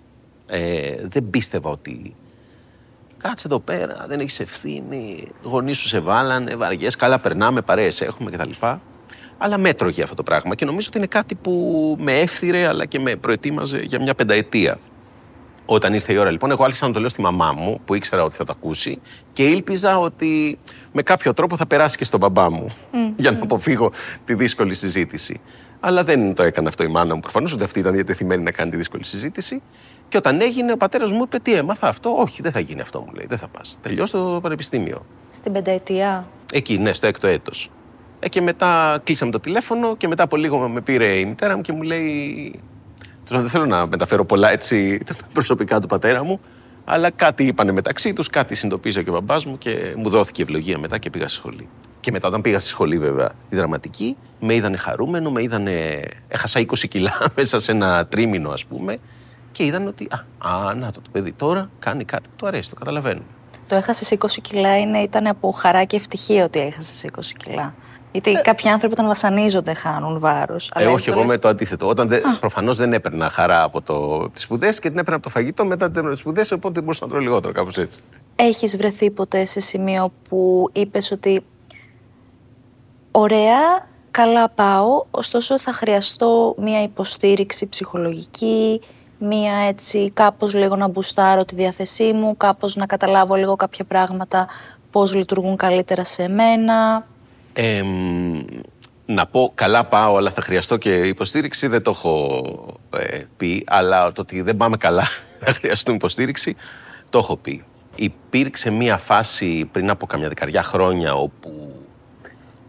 Ε, 0.48 0.96
δεν 1.02 1.30
πίστευα 1.30 1.70
ότι. 1.70 2.16
Κάτσε 3.18 3.48
εδώ 3.48 3.60
πέρα, 3.60 4.06
δεν 4.08 4.20
έχεις 4.20 4.40
ευθύνη. 4.40 5.28
Γονείς 5.44 5.78
σου 5.78 5.88
σε 5.88 6.00
βάλανε, 6.00 6.56
βαριές, 6.56 6.96
καλά 6.96 7.20
περνάμε, 7.20 7.62
παρέες 7.62 8.02
έχουμε 8.02 8.32
κτλ. 8.32 8.50
Αλλά 9.38 9.58
μέτρωγε 9.58 10.04
αυτό 10.04 10.16
το 10.16 10.24
πράγμα 10.24 10.56
και 10.56 10.66
νομίζω 10.66 10.88
ότι 10.88 10.98
είναι 10.98 11.08
κάτι 11.08 11.36
που 11.36 11.96
με 12.00 12.20
έφθυρε 12.20 12.68
αλλά 12.68 12.86
και 12.86 13.00
με 13.00 13.16
προετοίμαζε 13.16 13.80
για 13.80 14.02
μια 14.02 14.16
πενταετία. 14.16 14.80
Όταν 15.72 15.94
ήρθε 15.94 16.14
η 16.14 16.18
ώρα 16.18 16.32
λοιπόν, 16.32 16.52
εγώ 16.52 16.64
άρχισα 16.64 16.88
να 16.88 16.94
το 16.94 17.00
λέω 17.00 17.10
στη 17.10 17.22
μαμά 17.22 17.52
μου, 17.52 17.80
που 17.86 17.96
ήξερα 17.96 18.24
ότι 18.24 18.36
θα 18.36 18.44
το 18.44 18.54
ακούσει, 18.56 19.00
και 19.32 19.44
ήλπιζα 19.44 20.00
ότι 20.00 20.60
με 20.92 21.02
κάποιο 21.02 21.34
τρόπο 21.34 21.56
θα 21.56 21.66
περάσει 21.66 21.98
και 21.98 22.04
στον 22.06 22.20
μπαμπά 22.20 22.52
μου, 22.52 22.66
για 23.16 23.32
να 23.32 23.40
αποφύγω 23.42 23.92
τη 24.26 24.34
δύσκολη 24.34 24.74
συζήτηση. 24.74 25.40
Αλλά 25.80 26.04
δεν 26.04 26.34
το 26.34 26.44
έκανε 26.44 26.68
αυτό 26.68 26.84
η 26.84 26.88
μάνα 26.88 27.14
μου. 27.14 27.20
Προφανώς 27.20 27.54
ότι 27.54 27.64
αυτή 27.64 27.80
ήταν 27.80 27.94
διατεθειμένη 27.94 28.44
να 28.44 28.52
κάνει 28.52 28.72
τη 28.72 28.78
δύσκολη 28.78 29.04
συζήτηση. 29.04 29.62
Και 30.08 30.18
όταν 30.18 30.42
έγινε, 30.42 30.72
ο 30.72 30.78
πατέρας 30.78 31.12
μου 31.12 31.22
είπε: 31.24 31.40
Τι 31.40 31.54
έμαθα 31.54 31.88
αυτό, 31.88 32.16
Όχι, 32.18 32.42
δεν 32.42 32.52
θα 32.52 32.60
γίνει 32.60 32.82
αυτό, 32.82 33.00
μου 33.00 33.14
λέει. 33.14 33.26
Δεν 33.30 33.38
θα 33.38 33.48
πας. 33.48 33.78
Τελειώσει 33.82 34.12
το 34.12 34.40
πανεπιστήμιο. 34.42 35.06
Στην 35.30 35.52
πενταετία. 35.52 36.28
Εκεί, 36.54 36.78
ναι, 36.78 36.94
στο 36.94 37.08
έκτο 37.08 37.28
έτος. 37.28 37.72
Ε, 38.20 38.30
και 38.30 38.42
μετά 38.42 39.02
κλείσαμε 39.04 39.32
το 39.32 39.40
τηλέφωνο 39.40 39.96
και 39.96 40.08
μετά 40.08 40.24
από 40.24 40.36
λίγο 40.36 40.70
με 40.70 40.82
πήρε 40.82 41.06
η 41.06 41.26
μητέρα 41.26 41.56
μου 41.56 41.62
και 41.62 41.74
μου 41.74 41.82
λέει: 41.82 42.60
δεν 43.30 43.50
θέλω 43.50 43.66
να 43.66 43.88
μεταφέρω 43.88 44.26
πολλά 44.26 44.52
έτσι 44.52 45.02
προσωπικά 45.34 45.80
του 45.80 45.88
πατέρα 45.88 46.24
μου, 46.24 46.40
αλλά 46.86 47.10
κάτι 47.10 47.44
είπανε 47.44 47.72
μεταξύ 47.72 48.14
τους, 48.14 48.30
κάτι 48.30 48.56
συνειδητοποίησε 48.56 49.04
και 49.04 49.10
ο 49.10 49.14
μπαμπάς 49.14 49.46
μου 49.46 49.58
και 49.58 49.94
μου 49.98 50.10
δόθηκε 50.10 50.42
ευλογία 50.42 50.78
μετά 50.78 50.98
και 50.98 51.10
πήγα 51.10 51.28
στη 51.28 51.38
σχολή. 51.38 51.70
Και 52.00 52.12
μετά, 52.12 52.28
όταν 52.28 52.42
πήγα 52.42 52.60
στη 52.60 52.70
σχολή, 52.70 53.00
βέβαια, 53.00 53.32
τη 53.50 53.56
δραματική, 53.56 54.18
με 54.40 54.54
είδανε 54.54 54.78
χαρούμενο, 54.78 55.32
με 55.32 55.42
είδανε. 55.42 56.02
Έχασα 56.28 56.60
20 56.60 56.78
κιλά 56.90 57.14
μέσα 57.36 57.60
σε 57.60 57.72
ένα 57.72 58.06
τρίμηνο, 58.08 58.50
ας 58.50 58.66
πούμε, 58.66 58.98
και 59.52 59.66
είδαν 59.66 59.88
ότι. 59.88 60.08
Α, 60.38 60.50
α 60.50 60.74
να 60.74 60.92
το, 60.92 61.02
το 61.02 61.10
παιδί 61.12 61.32
τώρα 61.32 61.70
κάνει 61.80 62.06
κάτι 62.06 62.30
που 62.30 62.36
του 62.36 62.48
αρέσει, 62.48 62.70
το 62.70 62.76
καταλαβαίνω. 62.76 63.22
Το 63.68 63.76
έχασες 63.76 64.14
20 64.20 64.26
κιλά 64.42 64.80
είναι, 64.80 64.98
ήταν 64.98 65.28
από 65.28 65.52
χαρά 65.52 65.84
και 65.84 65.96
ευτυχία 65.96 66.44
ότι 66.44 66.60
έχασες 66.60 67.06
20 67.16 67.20
κιλά. 67.38 67.74
Γιατί 68.12 68.32
ε, 68.32 68.42
κάποιοι 68.42 68.70
άνθρωποι 68.70 68.94
όταν 68.94 69.08
βασανίζονται 69.08 69.74
χάνουν 69.74 70.20
βάρος. 70.20 70.72
Ε, 70.76 70.86
όχι, 70.86 71.10
εγώ 71.10 71.24
με 71.24 71.38
το 71.38 71.48
αντίθετο. 71.48 71.88
Όταν 71.88 72.10
προφανώς 72.40 72.78
δεν 72.78 72.94
έπαιρνα 72.94 73.30
χαρά 73.30 73.64
από 73.64 73.82
τις 74.34 74.42
σπουδές 74.42 74.80
και 74.80 74.90
την 74.90 74.98
έπαιρνα 74.98 75.16
από 75.16 75.24
το 75.24 75.30
φαγητό 75.30 75.66
μετά 75.66 75.92
τις 75.92 76.20
σπουδές, 76.20 76.52
οπότε 76.52 76.80
μπορούσα 76.80 77.04
να 77.04 77.10
τρώω 77.10 77.22
λιγότερο, 77.22 77.54
κάπως 77.54 77.78
έτσι. 77.78 78.02
Έχεις 78.36 78.78
βρεθεί 78.78 79.12
ποτέ 79.12 79.46
σε 79.46 79.60
σημείο 79.60 80.12
που 80.30 80.70
είπες 80.74 81.12
ότι. 81.12 81.44
Ωραία, 83.12 83.88
καλά 84.12 84.50
πάω, 84.50 85.06
ωστόσο 85.12 85.60
θα 85.60 85.74
χρειαστώ 85.74 86.56
μία 86.58 86.84
υποστήριξη 86.84 87.70
ψυχολογική, 87.70 88.82
μία 89.18 89.54
έτσι 89.54 90.12
κάπως 90.12 90.54
λίγο 90.54 90.76
να 90.76 90.88
μπουστάρω 90.88 91.46
τη 91.46 91.56
διάθεσή 91.56 92.14
μου, 92.14 92.38
κάπως 92.38 92.76
να 92.76 92.86
καταλάβω 92.86 93.36
λίγο 93.36 93.56
κάποια 93.56 93.86
πράγματα, 93.86 94.48
πώς 94.92 95.14
λειτουργούν 95.14 95.56
καλύτερα 95.56 96.04
σε 96.04 96.28
μένα 96.28 97.08
να 99.06 99.26
πω 99.26 99.52
καλά 99.56 99.86
πάω, 99.86 100.18
αλλά 100.18 100.32
θα 100.32 100.42
χρειαστώ 100.42 100.78
και 100.78 100.94
υποστήριξη, 100.94 101.68
δεν 101.68 101.82
το 101.82 101.90
έχω 101.90 102.80
ε, 102.98 103.22
πει. 103.38 103.64
Αλλά 103.68 104.12
το 104.12 104.22
ότι 104.22 104.42
δεν 104.42 104.58
πάμε 104.58 104.78
καλά, 104.78 105.08
θα 105.44 105.54
χρειαστούμε 105.54 105.98
υποστήριξη, 105.98 106.56
το 107.10 107.18
έχω 107.18 107.38
πει. 107.38 107.64
Υπήρξε 107.96 108.70
μία 108.70 108.98
φάση 108.98 109.70
πριν 109.72 109.90
από 109.90 110.06
καμιά 110.06 110.28
δεκαριά 110.28 110.64
χρόνια 110.64 111.14
όπου 111.14 111.80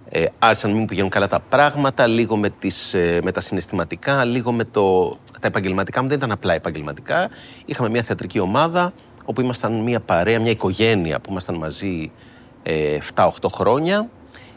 ε, 0.09 0.25
άρχισαν 0.39 0.71
να 0.71 0.77
μην 0.77 0.87
πηγαίνουν 0.87 1.11
καλά 1.11 1.27
τα 1.27 1.41
πράγματα, 1.41 2.07
λίγο 2.07 2.37
με, 2.37 2.51
τις, 2.51 2.95
ε, 2.95 3.21
με 3.23 3.33
τα 3.33 3.41
συναισθηματικά, 3.41 4.25
λίγο 4.25 4.53
με 4.53 4.65
το, 4.65 5.19
τα 5.41 5.47
επαγγελματικά 5.47 6.03
μου. 6.03 6.09
Δεν 6.09 6.17
ήταν 6.17 6.31
απλά 6.31 6.55
επαγγελματικά. 6.55 7.31
Είχαμε 7.65 7.89
μια 7.89 8.03
θεατρική 8.03 8.39
ομάδα 8.39 8.93
όπου 9.25 9.41
ήμασταν 9.41 9.83
μια 9.83 10.01
παρέα, 10.01 10.41
μια 10.41 10.51
οικογένεια 10.51 11.21
που 11.21 11.31
ήμασταν 11.31 11.55
μαζί 11.55 12.11
ε, 12.63 12.99
7-8 13.15 13.29
χρόνια 13.47 14.09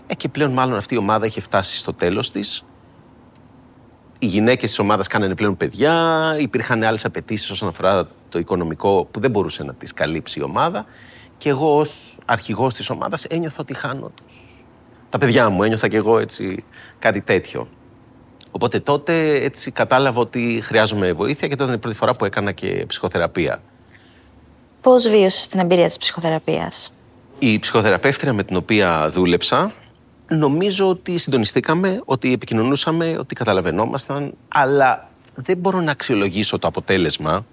Ε, 0.07 0.15
και 0.15 0.29
πλέον 0.29 0.51
μάλλον 0.51 0.77
αυτή 0.77 0.93
η 0.93 0.97
ομάδα 0.97 1.25
έχει 1.25 1.41
φτάσει 1.41 1.77
στο 1.77 1.93
τέλος 1.93 2.31
της. 2.31 2.65
Οι 4.19 4.25
γυναίκες 4.25 4.69
της 4.69 4.79
ομάδας 4.79 5.07
κάνανε 5.07 5.35
πλέον 5.35 5.57
παιδιά, 5.57 6.35
υπήρχαν 6.39 6.83
άλλες 6.83 7.05
απαιτήσεις 7.05 7.49
όσον 7.49 7.67
αφορά 7.67 8.07
το 8.29 8.39
οικονομικό 8.39 9.07
που 9.11 9.19
δεν 9.19 9.31
μπορούσε 9.31 9.63
να 9.63 9.73
τις 9.73 9.93
καλύψει 9.93 10.39
η 10.39 10.43
ομάδα 10.43 10.85
και 11.37 11.49
εγώ 11.49 11.77
ως 11.77 12.17
αρχηγός 12.25 12.73
της 12.73 12.89
ομάδας 12.89 13.25
ένιωθα 13.25 13.57
ότι 13.59 13.73
χάνω 13.73 14.11
τους. 14.15 14.65
Τα 15.09 15.17
παιδιά 15.17 15.49
μου, 15.49 15.63
ένιωθα 15.63 15.87
και 15.87 15.97
εγώ 15.97 16.19
έτσι 16.19 16.63
κάτι 16.99 17.21
τέτοιο. 17.21 17.67
Οπότε 18.51 18.79
τότε 18.79 19.35
έτσι 19.35 19.71
κατάλαβα 19.71 20.19
ότι 20.19 20.61
χρειάζομαι 20.63 21.11
βοήθεια 21.11 21.47
και 21.47 21.55
τότε 21.55 21.63
είναι 21.63 21.75
η 21.75 21.79
πρώτη 21.79 21.95
φορά 21.95 22.13
που 22.15 22.25
έκανα 22.25 22.51
και 22.51 22.85
ψυχοθεραπεία. 22.87 23.61
Πώς 24.81 25.09
βίωσες 25.09 25.47
την 25.47 25.59
εμπειρία 25.59 25.87
της 25.87 25.97
ψυχοθεραπείας; 25.97 26.93
Η 27.39 27.59
ψυχοθεραπεύτρια 27.59 28.33
με 28.33 28.43
την 28.43 28.55
οποία 28.55 29.09
δούλεψα 29.09 29.71
νομίζω 30.29 30.89
ότι 30.89 31.17
συντονιστήκαμε, 31.17 32.01
ότι 32.05 32.33
επικοινωνούσαμε, 32.33 33.15
ότι 33.19 33.35
καταλαβαίνόμασταν, 33.35 34.33
αλλά 34.47 35.09
δεν 35.35 35.57
μπορώ 35.57 35.81
να 35.81 35.91
αξιολογήσω 35.91 36.59
το 36.59 36.67
αποτέλεσμα 36.67 37.45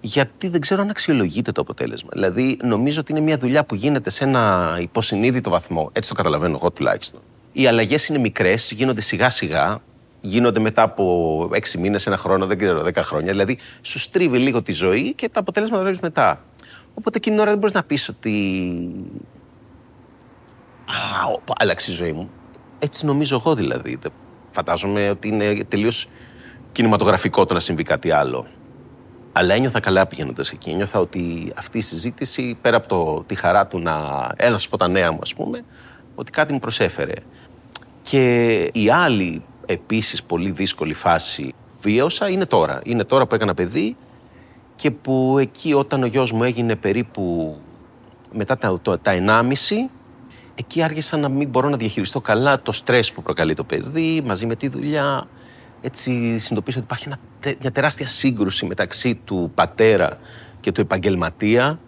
γιατί 0.00 0.48
δεν 0.48 0.60
ξέρω 0.60 0.82
αν 0.82 0.90
αξιολογείται 0.90 1.52
το 1.52 1.60
αποτέλεσμα. 1.60 2.08
Δηλαδή, 2.12 2.58
νομίζω 2.62 3.00
ότι 3.00 3.12
είναι 3.12 3.20
μια 3.20 3.38
δουλειά 3.38 3.64
που 3.64 3.74
γίνεται 3.74 4.10
σε 4.10 4.24
ένα 4.24 4.76
υποσυνείδητο 4.80 5.50
βαθμό. 5.50 5.90
Έτσι 5.92 6.08
το 6.08 6.14
καταλαβαίνω 6.14 6.56
εγώ 6.60 6.70
τουλάχιστον. 6.70 7.20
Οι 7.52 7.66
αλλαγές 7.66 8.08
είναι 8.08 8.18
μικρές, 8.18 8.72
γίνονται 8.72 9.00
σιγά 9.00 9.30
σιγά, 9.30 9.80
γίνονται 10.20 10.60
μετά 10.60 10.82
από 10.82 11.50
έξι 11.52 11.78
μήνες, 11.78 12.06
ένα 12.06 12.16
χρόνο, 12.16 12.46
δεν 12.46 12.58
ξέρω, 12.58 12.82
δέκα 12.82 13.02
χρόνια. 13.02 13.30
Δηλαδή, 13.30 13.58
σου 13.82 13.98
στρίβει 13.98 14.38
λίγο 14.38 14.62
τη 14.62 14.72
ζωή 14.72 15.14
και 15.14 15.28
τα 15.28 15.40
αποτέλεσματα 15.40 15.82
τα 15.82 15.88
βλέπεις 15.88 16.08
μετά. 16.08 16.44
Οπότε 16.94 17.16
εκείνη 17.16 17.34
την 17.34 17.42
ώρα 17.42 17.50
δεν 17.50 17.60
μπορείς 17.60 17.74
να 17.74 17.82
πεις 17.82 18.08
ότι. 18.08 18.34
Α, 20.90 21.54
άλλαξε 21.58 21.90
η 21.90 21.94
ζωή 21.94 22.12
μου. 22.12 22.30
Έτσι 22.78 23.06
νομίζω 23.06 23.36
εγώ 23.36 23.54
δηλαδή. 23.54 23.98
Φαντάζομαι 24.50 25.10
ότι 25.10 25.28
είναι 25.28 25.64
τελείως 25.68 26.08
κινηματογραφικό 26.72 27.46
το 27.46 27.54
να 27.54 27.60
συμβεί 27.60 27.82
κάτι 27.82 28.10
άλλο. 28.10 28.46
Αλλά 29.32 29.54
ένιωθα 29.54 29.80
καλά 29.80 30.06
πηγαίνοντας 30.06 30.50
εκεί. 30.50 30.70
Ένιωθα 30.70 30.98
ότι 30.98 31.52
αυτή 31.56 31.78
η 31.78 31.80
συζήτηση, 31.80 32.56
πέρα 32.60 32.76
από 32.76 32.88
το, 32.88 33.22
τη 33.26 33.34
χαρά 33.34 33.66
του 33.66 33.78
να 33.78 33.92
έλα 34.36 34.60
από 34.66 34.76
τα 34.76 34.88
νέα 34.88 35.12
μου, 35.12 35.18
ας 35.22 35.34
πούμε, 35.34 35.64
ότι 36.14 36.30
κάτι 36.30 36.52
μου 36.52 36.58
προσέφερε. 36.58 37.14
Και 38.02 38.54
η 38.72 38.90
άλλη 38.90 39.42
επίσης 39.66 40.22
πολύ 40.22 40.50
δύσκολη 40.50 40.94
φάση 40.94 41.54
βίωσα 41.80 42.28
είναι 42.28 42.46
τώρα. 42.46 42.80
Είναι 42.84 43.04
τώρα 43.04 43.26
που 43.26 43.34
έκανα 43.34 43.54
παιδί 43.54 43.96
και 44.74 44.90
που 44.90 45.36
εκεί 45.40 45.74
όταν 45.74 46.02
ο 46.02 46.06
γιος 46.06 46.32
μου 46.32 46.44
έγινε 46.44 46.76
περίπου 46.76 47.56
μετά 48.32 48.56
τα, 48.56 48.80
το, 48.82 48.98
τα 48.98 49.12
1,5 49.12 49.44
εκεί 50.60 50.82
άρχισα 50.82 51.16
να 51.16 51.28
μην 51.28 51.48
μπορώ 51.48 51.68
να 51.68 51.76
διαχειριστώ 51.76 52.20
καλά 52.20 52.62
το 52.62 52.72
στρες 52.72 53.12
που 53.12 53.22
προκαλεί 53.22 53.54
το 53.54 53.64
παιδί 53.64 54.22
μαζί 54.26 54.46
με 54.46 54.56
τη 54.56 54.68
δουλειά. 54.68 55.28
Έτσι 55.80 56.10
συνειδητοποίησα 56.10 56.78
ότι 56.78 56.86
υπάρχει 56.86 57.08
μια 57.60 57.70
τεράστια 57.70 58.08
σύγκρουση 58.08 58.66
μεταξύ 58.66 59.14
του 59.24 59.52
πατέρα 59.54 60.18
και 60.60 60.72
του 60.72 60.80
επαγγελματία 60.80 61.78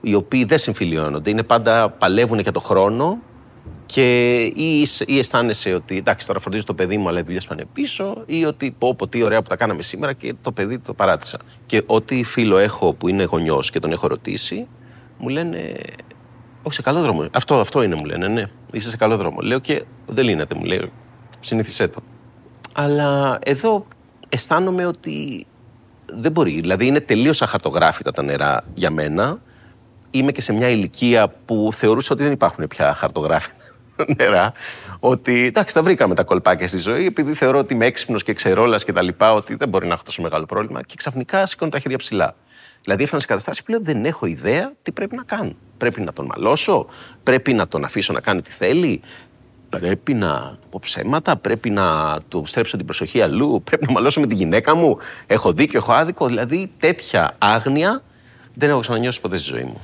οι 0.00 0.14
οποίοι 0.14 0.44
δεν 0.44 0.58
συμφιλιώνονται. 0.58 1.30
Είναι 1.30 1.42
πάντα 1.42 1.90
παλεύουν 1.90 2.38
για 2.38 2.52
το 2.52 2.60
χρόνο 2.60 3.18
και 3.86 4.34
ή, 4.44 4.86
ή 5.06 5.18
αισθάνεσαι 5.18 5.74
ότι 5.74 5.96
εντάξει, 5.96 6.26
τώρα 6.26 6.40
φροντίζω 6.40 6.64
το 6.64 6.74
παιδί 6.74 6.98
μου, 6.98 7.08
αλλά 7.08 7.18
οι 7.18 7.22
δουλειές 7.22 7.46
πάνε 7.46 7.64
πίσω, 7.72 8.22
ή 8.26 8.44
ότι 8.44 8.74
πω, 8.78 8.94
πω 8.94 9.08
τι 9.08 9.22
ωραία 9.22 9.42
που 9.42 9.48
τα 9.48 9.56
κάναμε 9.56 9.82
σήμερα 9.82 10.12
και 10.12 10.34
το 10.42 10.52
παιδί 10.52 10.78
το 10.78 10.94
παράτησα. 10.94 11.38
Και 11.66 11.82
ό,τι 11.86 12.24
φίλο 12.24 12.58
έχω 12.58 12.94
που 12.94 13.08
είναι 13.08 13.24
γονιός 13.24 13.70
και 13.70 13.78
τον 13.78 13.92
έχω 13.92 14.06
ρωτήσει, 14.06 14.66
μου 15.18 15.28
λένε. 15.28 15.74
Όχι, 16.66 16.74
σε 16.74 16.82
καλό 16.82 17.00
δρόμο. 17.00 17.26
Αυτό, 17.32 17.54
αυτό 17.60 17.82
είναι, 17.82 17.94
μου 17.94 18.04
λένε. 18.04 18.28
Ναι, 18.28 18.44
είσαι 18.72 18.88
σε 18.88 18.96
καλό 18.96 19.16
δρόμο. 19.16 19.40
Λέω 19.40 19.58
και 19.58 19.84
δεν 20.06 20.24
λύνεται, 20.24 20.54
μου 20.54 20.64
λέει. 20.64 20.92
Συνήθισέ 21.40 21.88
το. 21.88 22.00
Αλλά 22.72 23.38
εδώ 23.42 23.86
αισθάνομαι 24.28 24.86
ότι 24.86 25.46
δεν 26.06 26.32
μπορεί. 26.32 26.60
Δηλαδή 26.60 26.86
είναι 26.86 27.00
τελείως 27.00 27.42
αχαρτογράφητα 27.42 28.10
τα 28.10 28.22
νερά 28.22 28.64
για 28.74 28.90
μένα. 28.90 29.38
Είμαι 30.10 30.32
και 30.32 30.40
σε 30.40 30.52
μια 30.52 30.68
ηλικία 30.68 31.28
που 31.44 31.70
θεωρούσα 31.72 32.14
ότι 32.14 32.22
δεν 32.22 32.32
υπάρχουν 32.32 32.66
πια 32.66 32.94
χαρτογράφητα 32.94 33.64
νερά 34.18 34.52
ότι 35.00 35.46
εντάξει, 35.46 35.74
τα 35.74 35.82
βρήκαμε 35.82 36.14
τα 36.14 36.24
κολπάκια 36.24 36.68
στη 36.68 36.78
ζωή, 36.78 37.06
επειδή 37.06 37.34
θεωρώ 37.34 37.58
ότι 37.58 37.74
είμαι 37.74 37.86
έξυπνος 37.86 38.22
και 38.22 38.32
ξερόλα 38.32 38.76
και 38.76 38.92
τα 38.92 39.02
λοιπά, 39.02 39.34
ότι 39.34 39.54
δεν 39.54 39.68
μπορεί 39.68 39.86
να 39.86 39.94
έχω 39.94 40.02
τόσο 40.02 40.22
μεγάλο 40.22 40.46
πρόβλημα. 40.46 40.82
Και 40.82 40.94
ξαφνικά 40.96 41.46
σηκώνω 41.46 41.70
τα 41.70 41.78
χέρια 41.78 41.98
ψηλά. 41.98 42.34
Δηλαδή 42.84 43.02
έφτανα 43.02 43.20
σε 43.20 43.26
καταστάσεις 43.26 43.62
που 43.62 43.70
λέω 43.70 43.80
δεν 43.80 44.04
έχω 44.04 44.26
ιδέα 44.26 44.72
τι 44.82 44.92
πρέπει 44.92 45.16
να 45.16 45.22
κάνω. 45.22 45.52
Πρέπει 45.76 46.00
να 46.00 46.12
τον 46.12 46.26
μαλώσω, 46.26 46.86
πρέπει 47.22 47.52
να 47.52 47.68
τον 47.68 47.84
αφήσω 47.84 48.12
να 48.12 48.20
κάνει 48.20 48.42
τι 48.42 48.50
θέλει, 48.50 49.00
πρέπει 49.68 50.14
να 50.14 50.58
πω 50.70 50.78
ψέματα, 50.82 51.36
πρέπει 51.36 51.70
να 51.70 52.18
του 52.28 52.42
στρέψω 52.46 52.76
την 52.76 52.86
προσοχή 52.86 53.20
αλλού, 53.20 53.62
πρέπει 53.64 53.86
να 53.86 53.92
μαλώσω 53.92 54.20
με 54.20 54.26
τη 54.26 54.34
γυναίκα 54.34 54.74
μου. 54.74 54.98
Έχω 55.26 55.52
δίκιο, 55.52 55.78
έχω 55.78 55.92
άδικο. 55.92 56.26
Δηλαδή 56.26 56.70
τέτοια 56.78 57.36
άγνοια 57.38 58.02
δεν 58.54 58.70
έχω 58.70 58.80
ξανανιώσει 58.80 59.20
ποτέ 59.20 59.36
στη 59.36 59.48
ζωή 59.50 59.64
μου 59.64 59.80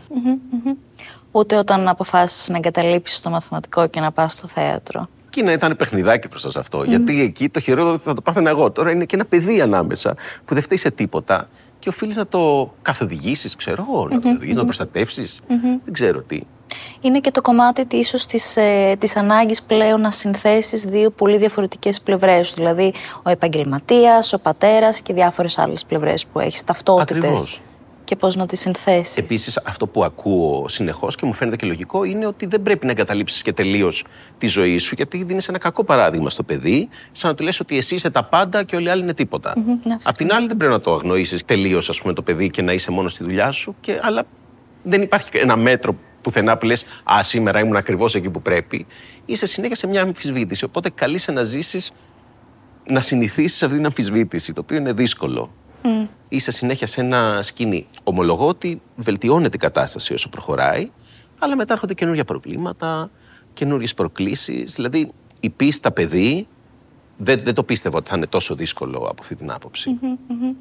ούτε 1.30 1.56
όταν 1.56 1.88
αποφάσισες 1.88 2.48
να 2.48 2.56
εγκαταλείψεις 2.56 3.20
το 3.20 3.30
μαθηματικό 3.30 3.88
και 3.88 4.00
να 4.00 4.12
πας 4.12 4.32
στο 4.32 4.46
θέατρο. 4.46 5.08
Και 5.30 5.42
να 5.42 5.52
ήταν 5.52 5.76
παιχνιδάκι 5.76 6.28
προς 6.28 6.56
αυτό. 6.56 6.82
Γιατί 6.82 7.20
εκεί 7.20 7.48
το 7.48 7.60
χειρότερο 7.60 7.98
θα 7.98 8.14
το 8.14 8.20
πάθαινα 8.20 8.50
εγώ. 8.50 8.70
Τώρα 8.70 8.90
είναι 8.90 9.04
και 9.04 9.14
ένα 9.14 9.24
παιδί 9.24 9.60
ανάμεσα 9.60 10.16
που 10.44 10.54
δεν 10.54 10.62
φταίει 10.62 10.78
σε 10.78 10.90
τίποτα 10.90 11.48
και 11.80 11.88
οφείλεις 11.88 12.16
να 12.16 12.26
το 12.26 12.72
καθοδηγήσεις, 12.82 13.56
ξέρω 13.56 13.86
εγώ, 13.88 14.08
να 14.08 14.20
το 14.20 14.28
οδηγήσει, 14.28 14.52
να 14.52 14.58
το 14.58 14.64
προστατευσει 14.64 15.28
Δεν 15.84 15.92
ξέρω 15.92 16.20
τι. 16.20 16.40
Είναι 17.00 17.20
και 17.20 17.30
το 17.30 17.40
κομμάτι 17.40 17.96
ίσως 17.96 18.26
της, 18.26 18.56
ε, 18.56 18.96
της 18.98 19.16
ανάγκης 19.16 19.62
πλέον 19.62 20.00
να 20.00 20.10
συνθέσεις 20.10 20.84
δύο 20.84 21.10
πολύ 21.10 21.38
διαφορετικές 21.38 22.00
πλευρές. 22.00 22.52
Δηλαδή 22.54 22.92
ο 23.22 23.30
επαγγελματίας, 23.30 24.32
ο 24.32 24.38
πατέρας 24.38 25.00
και 25.00 25.12
διάφορες 25.12 25.58
άλλες 25.58 25.84
πλευρές 25.84 26.26
που 26.26 26.38
έχεις, 26.38 26.64
ταυτότητες 26.64 27.60
και 28.10 28.16
πώς 28.16 28.36
να 28.36 28.46
τη 28.46 28.56
συνθέσεις. 28.56 29.16
Επίσης, 29.16 29.60
αυτό 29.64 29.86
που 29.86 30.04
ακούω 30.04 30.68
συνεχώς 30.68 31.16
και 31.16 31.26
μου 31.26 31.32
φαίνεται 31.32 31.56
και 31.56 31.66
λογικό 31.66 32.04
είναι 32.04 32.26
ότι 32.26 32.46
δεν 32.46 32.62
πρέπει 32.62 32.86
να 32.86 32.90
εγκαταλείψεις 32.90 33.42
και 33.42 33.52
τελείως 33.52 34.04
τη 34.38 34.46
ζωή 34.46 34.78
σου, 34.78 34.94
γιατί 34.96 35.24
δίνεις 35.24 35.48
ένα 35.48 35.58
κακό 35.58 35.84
παράδειγμα 35.84 36.30
στο 36.30 36.42
παιδί, 36.42 36.88
σαν 37.12 37.30
να 37.30 37.36
του 37.36 37.42
λες 37.42 37.60
ότι 37.60 37.76
εσύ 37.76 37.94
είσαι 37.94 38.10
τα 38.10 38.24
πάντα 38.24 38.62
και 38.62 38.76
όλοι 38.76 38.86
οι 38.86 38.88
άλλοι 38.88 39.02
είναι 39.02 39.14
τίποτα. 39.14 39.54
Mm-hmm, 39.56 39.96
Απ' 40.02 40.16
την 40.16 40.32
άλλη, 40.32 40.46
δεν 40.46 40.56
πρέπει 40.56 40.72
να 40.72 40.80
το 40.80 40.94
αγνοήσεις 40.94 41.44
τελείως, 41.44 42.02
το 42.14 42.22
παιδί 42.22 42.50
και 42.50 42.62
να 42.62 42.72
είσαι 42.72 42.90
μόνος 42.90 43.12
στη 43.12 43.24
δουλειά 43.24 43.50
σου, 43.50 43.74
και, 43.80 44.00
αλλά 44.02 44.22
δεν 44.82 45.02
υπάρχει 45.02 45.28
ένα 45.32 45.56
μέτρο 45.56 45.94
πουθενά 46.22 46.56
που 46.56 46.66
λες: 46.66 46.84
Α, 47.12 47.22
σήμερα 47.22 47.60
ήμουν 47.60 47.76
ακριβώς 47.76 48.14
εκεί 48.14 48.30
που 48.30 48.42
πρέπει. 48.42 48.86
Είσαι 49.24 49.46
συνέχεια 49.46 49.76
σε 49.76 49.86
μια 49.86 50.02
αμφισβήτηση. 50.02 50.64
Οπότε 50.64 50.90
καλείσαι 50.90 51.32
να 51.32 51.42
ζήσεις, 51.42 51.92
να 52.86 53.00
συνηθίσεις 53.00 53.62
αυτή 53.62 53.76
την 53.76 53.84
αμφισβήτηση, 53.84 54.52
το 54.52 54.60
οποίο 54.60 54.76
είναι 54.76 54.92
δύσκολο. 54.92 55.50
Mm. 55.82 56.08
Είσαι 56.28 56.50
συνέχεια 56.50 56.86
σε 56.86 57.00
ένα 57.00 57.42
σκηνή. 57.42 57.86
Ομολογώ 58.04 58.48
ότι 58.48 58.82
βελτιώνεται 58.96 59.56
η 59.56 59.58
κατάσταση 59.58 60.12
όσο 60.12 60.28
προχωράει, 60.28 60.90
αλλά 61.38 61.56
μετά 61.56 61.72
έρχονται 61.72 61.94
καινούργια 61.94 62.24
προβλήματα, 62.24 63.10
καινούριε 63.52 63.88
προκλήσεις. 63.96 64.74
Δηλαδή, 64.74 65.10
η 65.40 65.50
πίστα 65.50 65.90
παιδί 65.92 66.46
δεν, 67.16 67.40
δεν 67.44 67.54
το 67.54 67.62
πίστευα 67.62 67.98
ότι 67.98 68.08
θα 68.08 68.16
είναι 68.16 68.26
τόσο 68.26 68.54
δύσκολο 68.54 68.98
από 68.98 69.16
αυτή 69.22 69.34
την 69.34 69.50
άποψη. 69.50 69.98
Mm-hmm, 70.02 70.54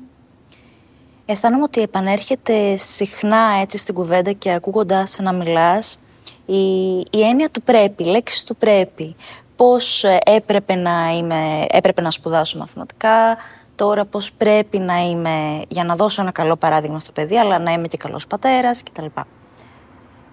Αισθάνομαι 1.26 1.64
ότι 1.64 1.82
επανέρχεται 1.82 2.76
συχνά 2.78 3.58
έτσι 3.62 3.78
στην 3.78 3.94
κουβέντα 3.94 4.32
και 4.32 4.52
ακούγοντάς 4.52 5.20
να 5.22 5.34
μιλάς 5.34 6.00
η, 6.46 6.98
η 6.98 7.22
έννοια 7.22 7.50
του 7.50 7.62
πρέπει, 7.62 8.04
η 8.04 8.06
λέξη 8.06 8.46
του 8.46 8.56
πρέπει. 8.56 9.16
Πώς 9.56 10.04
ε, 10.04 10.18
έπρεπε 10.26 10.76
να, 10.76 11.12
είμαι, 11.18 11.66
έπρεπε 11.70 12.02
να 12.02 12.12
σπουδάσω 12.12 12.58
μαθηματικά, 12.58 13.38
τώρα 13.80 14.06
πώς 14.06 14.32
πρέπει 14.34 14.80
να 14.80 14.98
είμαι 14.98 15.62
για 15.68 15.84
να 15.84 15.96
δώσω 15.96 16.22
ένα 16.22 16.32
καλό 16.32 16.56
παράδειγμα 16.56 17.00
στο 17.00 17.12
παιδί, 17.12 17.38
αλλά 17.38 17.60
να 17.60 17.72
είμαι 17.72 17.88
και 17.88 17.98
καλός 17.98 18.28
πατέρας 18.28 18.84
κτλ. 18.84 19.06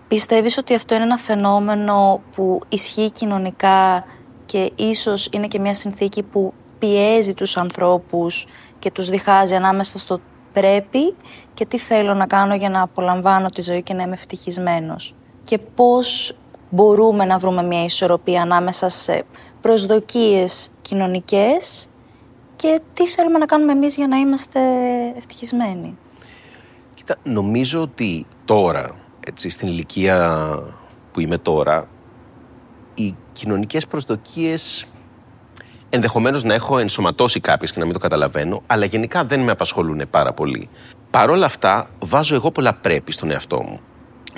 Πιστεύεις 0.09 0.59
ότι 0.59 0.75
αυτό 0.75 0.95
είναι 0.95 1.05
ένα 1.05 1.17
φαινόμενο 1.17 2.21
που 2.35 2.61
ισχύει 2.69 3.11
κοινωνικά 3.11 4.05
και 4.47 4.73
ίσως 4.75 5.29
είναι 5.33 5.47
και 5.47 5.59
μια 5.59 5.75
συνθήκη 5.75 6.23
που 6.23 6.53
πιέζει 6.79 7.35
τους 7.35 7.57
ανθρώπους 7.57 8.47
και 8.79 8.91
τους 8.91 9.09
διχάζει 9.09 9.55
ανάμεσα 9.55 9.99
στο 9.99 10.21
πρέπει 10.53 11.15
και 11.55 11.67
τι 11.67 11.79
θέλω 11.79 12.15
να 12.15 12.27
κάνω 12.27 12.55
για 12.55 12.71
να 12.71 12.83
απολαμβάνω 12.83 13.49
τη 13.49 13.63
ζωή 13.63 13.83
και 13.83 13.95
να 13.95 14.03
είμαι 14.03 14.15
ευτυχισμένος. 14.15 15.15
Και 15.43 15.59
πώς 15.59 16.37
μπορούμε 16.71 17.25
να 17.25 17.39
βρούμε 17.39 17.63
μια 17.63 17.85
ισορροπία 17.85 18.43
ανάμεσα 18.43 18.89
σε 18.89 19.25
προσδοκίες 19.61 20.71
κοινωνικές 20.83 21.89
και 22.57 22.81
τι 22.95 23.07
θέλουμε 23.07 23.39
να 23.39 23.47
κάνουμε 23.47 23.73
εμείς 23.73 23.97
για 23.97 24.07
να 24.07 24.17
είμαστε 24.17 24.61
ευτυχισμένοι. 25.17 25.99
Κοίτα, 26.95 27.17
νομίζω 27.23 27.81
ότι 27.81 28.27
τώρα, 28.45 28.97
έτσι, 29.27 29.49
στην 29.49 29.69
ηλικία 29.69 30.49
που 31.13 31.21
είμαι 31.21 31.39
τώρα, 31.39 31.89
οι 32.95 33.15
κοινωνικές 33.33 33.87
προσδοκίες 33.87 34.87
ενδεχομένως 35.91 36.45
να 36.45 36.55
έχω 36.55 36.79
ενσωματώσει 36.79 37.41
κάποιες 37.41 37.73
και 37.73 37.79
να 37.79 37.85
μην 37.85 37.95
το 37.95 38.01
καταλαβαίνω, 38.01 38.63
αλλά 38.67 38.85
γενικά 38.85 39.25
δεν 39.25 39.41
με 39.41 39.51
απασχολούν 39.51 40.03
πάρα 40.11 40.33
πολύ. 40.33 40.69
Παρ' 41.11 41.31
όλα 41.31 41.47
αυτά, 41.47 41.91
βάζω 41.99 42.35
εγώ 42.35 42.51
πολλά 42.51 42.75
πρέπει 42.75 43.13
στον 43.13 43.31
εαυτό 43.31 43.63
μου. 43.63 43.81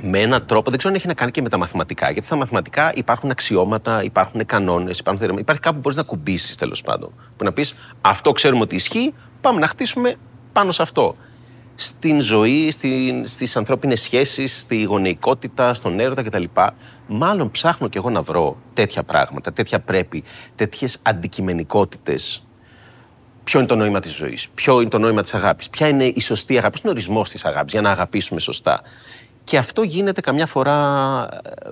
Με 0.03 0.19
έναν 0.19 0.47
τρόπο, 0.47 0.71
δεν 0.71 0.79
ξέρω 0.79 0.95
αν 0.95 0.99
έχει 1.01 1.09
να 1.09 1.15
κάνει 1.15 1.31
και 1.31 1.43
με 1.43 1.49
τα 1.49 1.57
μαθηματικά. 1.57 2.11
Γιατί 2.11 2.27
στα 2.27 2.37
μαθηματικά 2.37 2.93
υπάρχουν 2.95 3.31
αξιώματα, 3.31 4.03
υπάρχουν 4.03 4.47
κανόνες, 4.47 4.99
υπάρχουν 4.99 5.23
θερμα... 5.23 5.41
Υπάρχει 5.41 5.63
κάπου 5.63 5.75
που 5.75 5.81
μπορείς 5.81 5.99
να 5.99 6.05
κουμπίσεις 6.05 6.57
τέλος 6.57 6.83
πάντων. 6.83 7.13
Που 7.37 7.45
να 7.45 7.53
πεις 7.53 7.75
αυτό 8.01 8.33
ξέρουμε 8.33 8.63
ότι 8.63 8.75
ισχύει, 8.75 9.15
πάμε 9.41 9.61
να 9.61 9.67
χτίσουμε 9.67 10.15
πάνω 10.53 10.73
σε 10.73 10.83
αυτό. 10.83 11.17
Στην 11.75 12.21
ζωή, 12.21 12.71
στην, 12.71 13.27
στις 13.27 13.57
ανθρώπινες 13.57 14.01
σχέσεις, 14.01 14.61
στη 14.61 14.83
γονεϊκότητα, 14.83 15.75
στον 15.75 16.01
έρωτα 16.01 16.23
κτλ. 16.23 16.45
Μάλλον 17.07 17.51
ψάχνω 17.51 17.89
κι 17.89 17.97
εγώ 17.97 18.11
να 18.11 18.23
βρω 18.23 18.57
τέτοια 18.75 19.03
πράγματα, 19.03 19.53
τέτοια 19.53 19.81
πρέπει, 19.81 20.25
τέτοιες 20.55 20.99
αντικειμενικότητες 21.03 22.43
ποιο 23.49 23.59
είναι 23.59 23.69
το 23.69 23.77
νόημα 23.77 24.01
της 24.01 24.15
ζωής, 24.15 24.49
ποιο 24.49 24.81
είναι 24.81 24.89
το 24.89 24.99
νόημα 24.99 25.23
της 25.23 25.35
αγάπης, 25.35 25.71
ποια 25.71 25.89
είναι 25.89 26.05
η 26.05 26.21
σωστή 26.21 26.59
αγάπη, 26.59 26.71
ποιο 26.71 26.81
είναι 26.85 26.89
ο 26.89 26.93
ορισμός 26.93 27.31
της 27.31 27.45
αγάπης 27.45 27.73
για 27.73 27.81
να 27.81 27.91
αγαπήσουμε 27.91 28.41
σωστά. 28.41 28.81
Και 29.49 29.59
αυτό 29.59 29.83
γίνεται 29.83 30.21
καμιά 30.21 30.47
φορά 30.47 30.77
ε, 31.43 31.71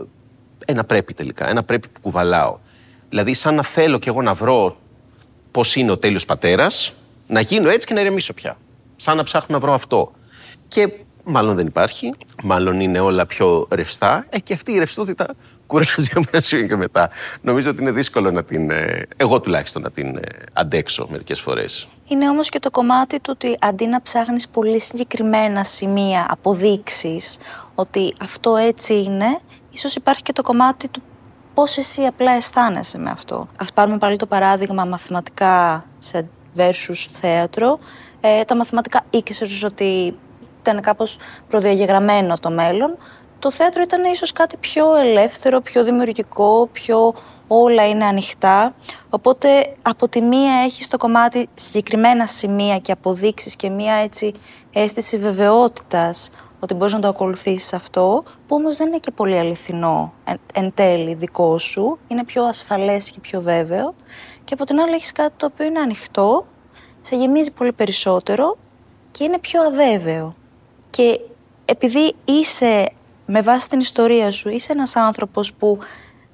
ένα 0.67 0.85
πρέπει 0.85 1.15
τελικά, 1.15 1.49
ένα 1.49 1.63
πρέπει 1.63 1.89
που 1.89 2.01
κουβαλάω. 2.01 2.59
Δηλαδή, 3.09 3.35
σαν 3.35 3.55
να 3.55 3.63
θέλω 3.63 3.99
κι 3.99 4.09
εγώ 4.09 4.23
να 4.23 4.35
βρω 4.35 4.77
πώς 5.51 5.77
είναι 5.77 5.91
ο 5.91 5.99
τέλειος 5.99 6.25
πατέρας, 6.25 6.95
να 7.27 7.41
γίνω 7.41 7.69
έτσι 7.69 7.87
και 7.87 7.95
να 7.95 8.01
ηρεμήσω 8.01 8.33
πια. 8.33 8.57
Σαν 8.97 9.17
να 9.17 9.23
ψάχνω 9.23 9.57
να 9.57 9.61
βρω 9.61 9.73
αυτό. 9.73 10.13
Και 10.69 10.93
μάλλον 11.25 11.57
δεν 11.57 11.67
υπάρχει, 11.67 12.13
μάλλον 12.43 12.81
είναι 12.81 13.01
όλα 13.01 13.27
πιο 13.27 13.69
ρευστά. 13.71 14.27
Ε, 14.29 14.39
και 14.39 14.55
αυτή 14.55 14.73
η 14.73 14.79
ρευστότητα 14.79 15.35
κουράζει 15.67 16.11
από 16.15 16.29
ένα 16.31 16.67
και 16.67 16.77
μετά. 16.77 17.11
Νομίζω 17.41 17.71
ότι 17.71 17.83
είναι 17.83 17.93
δύσκολο 17.93 18.31
να 18.31 18.45
την. 18.45 18.71
Ε, 18.71 19.07
εγώ 19.17 19.41
τουλάχιστον 19.41 19.83
να 19.83 19.91
την 19.91 20.17
ε, 20.17 20.23
αντέξω 20.53 21.07
μερικές 21.11 21.41
φορές. 21.41 21.89
Είναι 22.09 22.29
όμως 22.29 22.49
και 22.49 22.59
το 22.59 22.71
κομμάτι 22.71 23.21
του 23.21 23.31
ότι 23.35 23.57
αντί 23.61 23.87
να 23.87 24.03
ψάχνεις 24.03 24.49
πολύ 24.49 24.81
συγκεκριμένα 24.81 25.65
σημεία, 25.65 26.27
αποδείξεις 26.31 27.39
ότι 27.77 28.15
αυτό 28.23 28.57
έτσι 28.57 29.03
είναι, 29.03 29.39
ίσως 29.71 29.95
υπάρχει 29.95 30.23
και 30.23 30.33
το 30.33 30.43
κομμάτι 30.43 30.89
του 30.89 31.03
πώς 31.55 31.77
εσύ 31.77 32.03
απλά 32.03 32.33
αισθάνεσαι 32.33 32.99
με 32.99 33.11
αυτό. 33.11 33.37
Α 33.37 33.73
πάρουμε 33.75 33.99
πάλι 33.99 34.17
το 34.17 34.27
παράδειγμα 34.27 34.85
μαθηματικά 34.85 35.85
σε 35.99 36.29
versus 36.57 37.07
θέατρο. 37.21 37.79
Ε, 38.21 38.45
τα 38.45 38.57
μαθηματικά 38.57 39.05
ήξερες 39.11 39.63
ότι 39.63 40.19
ήταν 40.61 40.81
κάπως 40.81 41.19
προδιαγεγραμμένο 41.49 42.39
το 42.39 42.51
μέλλον 42.51 42.97
το 43.39 43.51
θέατρο 43.51 43.83
ήταν 43.83 44.05
ίσως 44.05 44.33
κάτι 44.33 44.57
πιο 44.57 44.97
ελεύθερο, 44.97 45.61
πιο 45.61 45.85
δημιουργικό, 45.85 46.69
πιο 46.73 47.15
όλα 47.47 47.89
είναι 47.89 48.05
ανοιχτά. 48.05 48.75
Οπότε 49.11 49.75
από 49.83 50.09
τη 50.09 50.21
μία 50.21 50.53
έχεις 50.65 50.89
το 50.89 50.97
κομμάτι 50.97 51.49
συγκεκριμένα 51.55 52.27
σημεία 52.27 52.79
και 52.79 52.93
αποδείξεις 52.93 53.57
και 53.57 53.71
μία 53.71 53.95
έτσι 53.95 54.33
αίσθηση 54.73 55.19
βεβαιότητας 55.19 56.31
ότι 56.67 56.75
μπορείς 56.75 56.93
να 56.93 57.01
το 57.01 57.09
ακολουθήσεις 57.09 57.73
αυτό, 57.73 58.23
που 58.47 58.57
όμως 58.57 58.77
δεν 58.77 58.87
είναι 58.87 58.99
και 58.99 59.11
πολύ 59.11 59.39
αληθινό 59.39 60.13
εν, 60.25 60.41
εν 60.53 60.73
τέλει 60.75 61.15
δικό 61.15 61.59
σου, 61.59 61.99
είναι 62.09 62.25
πιο 62.25 62.45
ασφαλές 62.45 63.11
και 63.11 63.21
πιο 63.21 63.41
βέβαιο. 63.41 63.95
Και 64.45 64.55
από 64.55 64.65
την 64.65 64.81
άλλη 64.81 64.95
έχεις 64.95 65.13
κάτι 65.13 65.33
το 65.37 65.47
οποίο 65.47 65.67
είναι 65.67 65.81
ανοιχτό, 65.81 66.47
σε 67.01 67.17
γεμίζει 67.17 67.53
πολύ 67.53 67.73
περισσότερο 67.73 68.57
και 69.11 69.25
είναι 69.25 69.39
πιο 69.39 69.63
αβέβαιο. 69.63 70.35
Και 70.91 71.21
επειδή 71.65 72.15
είσαι 72.25 72.91
με 73.27 73.43
βάση 73.43 73.69
την 73.69 73.81
ιστορία 73.81 74.31
σου 74.31 74.49
είσαι 74.49 74.73
ένας 74.73 74.97
άνθρωπος 74.97 75.53
που 75.53 75.79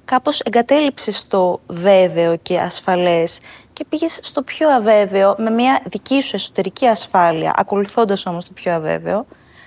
κάπως 0.05 0.39
εγκατέλειψες 0.39 1.27
το 1.27 1.59
βέβαιο 1.67 2.35
και 2.37 2.59
ασφαλές 2.59 3.39
και 3.73 3.85
πήγες 3.89 4.19
στο 4.23 4.41
πιο 4.41 4.69
αβέβαιο 4.69 5.35
με 5.37 5.49
μια 5.49 5.81
δική 5.85 6.21
σου 6.21 6.35
εσωτερική 6.35 6.87
ασφάλεια, 6.87 7.53
ακολουθώντας 7.55 8.25
όμως 8.25 8.45
το 8.45 8.51
πιο 8.53 8.73
αβέβαιο. 8.73 9.25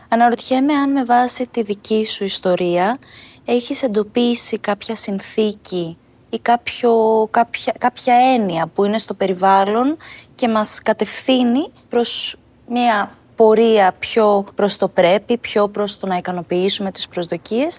Αναρωτιέμαι 0.09 0.73
αν 0.73 0.93
με 0.93 1.05
βάση 1.05 1.47
τη 1.47 1.63
δική 1.63 2.07
σου 2.07 2.25
ιστορία 2.25 2.99
έχεις 3.45 3.83
εντοπίσει 3.83 4.59
κάποια 4.59 4.97
συνθήκη 4.97 5.97
ή 6.31 6.39
κάποιο, 6.39 6.93
κάποια, 7.31 7.75
κάποια 7.79 8.15
έννοια 8.35 8.67
που 8.67 8.85
είναι 8.85 8.99
στο 8.99 9.15
περιβάλλον 9.15 9.97
και 10.35 10.49
μας 10.49 10.83
κατευθύνει 10.83 11.73
προς 11.89 12.37
μια 12.69 13.11
πορεία 13.37 13.93
πιο 13.99 14.45
προς 14.55 14.77
το 14.77 14.89
πρέπει, 14.89 15.39
πιο 15.39 15.69
προς 15.69 15.99
το 15.99 16.07
να 16.07 16.17
ικανοποιήσουμε 16.17 16.91
τις 16.91 17.09
προσδοκίες 17.09 17.79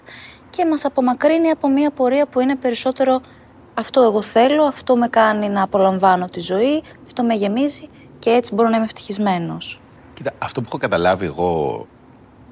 και 0.50 0.66
μας 0.66 0.84
απομακρύνει 0.84 1.50
από 1.50 1.68
μια 1.68 1.90
πορεία 1.90 2.26
που 2.26 2.40
είναι 2.40 2.56
περισσότερο 2.56 3.20
αυτό 3.74 4.02
εγώ 4.02 4.22
θέλω, 4.22 4.62
αυτό 4.62 4.96
με 4.96 5.08
κάνει 5.08 5.48
να 5.48 5.62
απολαμβάνω 5.62 6.28
τη 6.28 6.40
ζωή, 6.40 6.82
αυτό 7.04 7.22
με 7.22 7.34
γεμίζει 7.34 7.88
και 8.18 8.30
έτσι 8.30 8.54
μπορώ 8.54 8.68
να 8.68 8.76
είμαι 8.76 8.84
ευτυχισμένος. 8.84 9.80
Κοίτα, 10.14 10.32
αυτό 10.38 10.60
που 10.60 10.66
έχω 10.68 10.78
καταλάβει 10.78 11.26
εγώ 11.26 11.86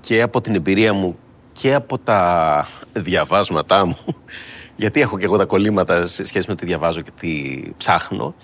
και 0.07 0.23
από 0.23 0.41
την 0.41 0.55
εμπειρία 0.55 0.93
μου 0.93 1.17
και 1.53 1.75
από 1.75 1.99
τα 1.99 2.69
διαβάσματά 2.93 3.87
μου, 3.87 3.99
γιατί 4.83 5.01
έχω 5.01 5.19
και 5.19 5.25
εγώ 5.25 5.37
τα 5.37 5.45
κολλήματα 5.45 6.07
σε 6.07 6.27
σχέση 6.27 6.49
με 6.49 6.55
τι 6.55 6.67
διαβάζω 6.67 7.01
και 7.01 7.11
τι 7.21 7.63
ψάχνω, 7.77 8.35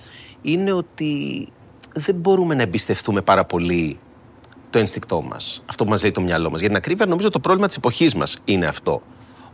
είναι 0.43 0.73
ότι 0.73 1.49
δεν 1.93 2.15
μπορούμε 2.15 2.55
να 2.55 2.63
εμπιστευτούμε 2.63 3.23
πάρα 3.23 3.45
πολύ 3.45 3.99
το 4.71 4.79
ένστικτό 4.79 5.23
μας. 5.23 5.63
Αυτό 5.67 5.85
που 5.85 5.91
μας 5.91 6.03
λέει 6.03 6.11
το 6.11 6.21
μυαλό 6.21 6.51
μας. 6.51 6.59
Για 6.61 6.69
την 6.69 6.77
ακρίβεια, 6.77 7.07
νομίζω 7.07 7.31
το 7.31 7.41
πρόβλημα 7.41 7.67
της 7.67 7.77
εποχής 7.77 8.15
μας 8.15 8.39
είναι 8.45 8.67
αυτό. 8.67 9.03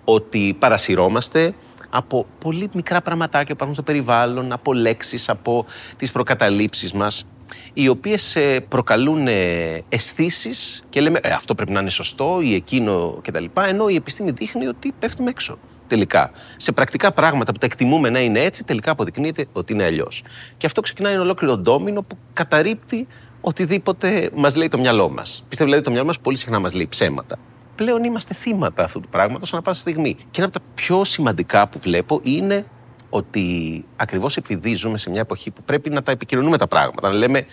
Ότι 0.04 0.56
παρασυρώμαστε 0.58 1.54
από 1.90 2.26
πολύ 2.38 2.70
μικρά 2.72 3.02
πραγματάκια 3.02 3.46
που 3.46 3.52
υπάρχουν 3.52 3.74
στο 3.74 3.82
περιβάλλον, 3.82 4.52
από 4.52 4.72
λέξεις, 4.72 5.28
από 5.28 5.66
τις 5.96 6.12
προκαταλήψεις 6.12 6.92
μας, 6.92 7.26
οι 7.72 7.88
οποίες 7.88 8.36
ε, 8.36 8.60
προκαλούν 8.60 9.26
ε, 9.26 9.82
αισθήσεις 9.88 10.84
και 10.88 11.00
λέμε 11.00 11.18
ε, 11.22 11.30
αυτό 11.30 11.54
πρέπει 11.54 11.72
να 11.72 11.80
είναι 11.80 11.90
σωστό 11.90 12.40
ή 12.40 12.54
εκείνο 12.54 13.18
κτλ. 13.22 13.44
Ενώ 13.68 13.88
η 13.88 13.94
επιστήμη 13.94 14.30
δείχνει 14.30 14.66
ότι 14.66 14.94
πέφτουμε 14.98 15.30
έξω. 15.30 15.58
Τελικά. 15.86 16.30
Σε 16.56 16.72
πρακτικά 16.72 17.12
πράγματα 17.12 17.52
που 17.52 17.58
τα 17.58 17.66
εκτιμούμε 17.66 18.10
να 18.10 18.20
είναι 18.20 18.40
έτσι, 18.40 18.64
τελικά 18.64 18.90
αποδεικνύεται 18.90 19.46
ότι 19.52 19.72
είναι 19.72 19.84
αλλιώς. 19.84 20.22
Και 20.56 20.66
αυτό 20.66 20.80
ξεκινάει 20.80 21.12
ένα 21.12 21.22
ολόκληρο 21.22 21.56
ντόμινο 21.56 22.02
που 22.02 22.18
καταρρύπτει 22.32 23.06
οτιδήποτε 23.40 24.30
μας 24.34 24.56
λέει 24.56 24.68
το 24.68 24.78
μυαλό 24.78 25.08
μας. 25.08 25.44
Πιστεύω 25.48 25.70
δηλαδή 25.70 25.84
το 25.86 25.90
μυαλό 25.90 26.06
μας 26.06 26.20
πολύ 26.20 26.36
συχνά 26.36 26.58
μας 26.58 26.74
λέει 26.74 26.86
ψέματα. 26.88 27.38
Πλέον 27.74 28.04
είμαστε 28.04 28.34
θύματα 28.34 28.84
αυτού 28.84 29.00
του 29.00 29.08
πράγματος 29.08 29.52
ανά 29.52 29.62
πάσα 29.62 29.80
στιγμή. 29.80 30.14
Και 30.14 30.40
ένα 30.40 30.46
από 30.46 30.58
τα 30.58 30.64
πιο 30.74 31.04
σημαντικά 31.04 31.68
που 31.68 31.78
βλέπω 31.78 32.20
είναι 32.22 32.66
ότι 33.10 33.84
ακριβώς 33.96 34.36
επειδή 34.36 34.74
ζούμε 34.74 34.98
σε 34.98 35.10
μια 35.10 35.20
εποχή 35.20 35.50
που 35.50 35.62
πρέπει 35.62 35.90
να 35.90 36.02
τα 36.02 36.12
επικοινωνούμε 36.12 36.58
τα 36.58 36.66
πράγματα, 36.66 37.08
να 37.08 37.14
λέμε, 37.14 37.46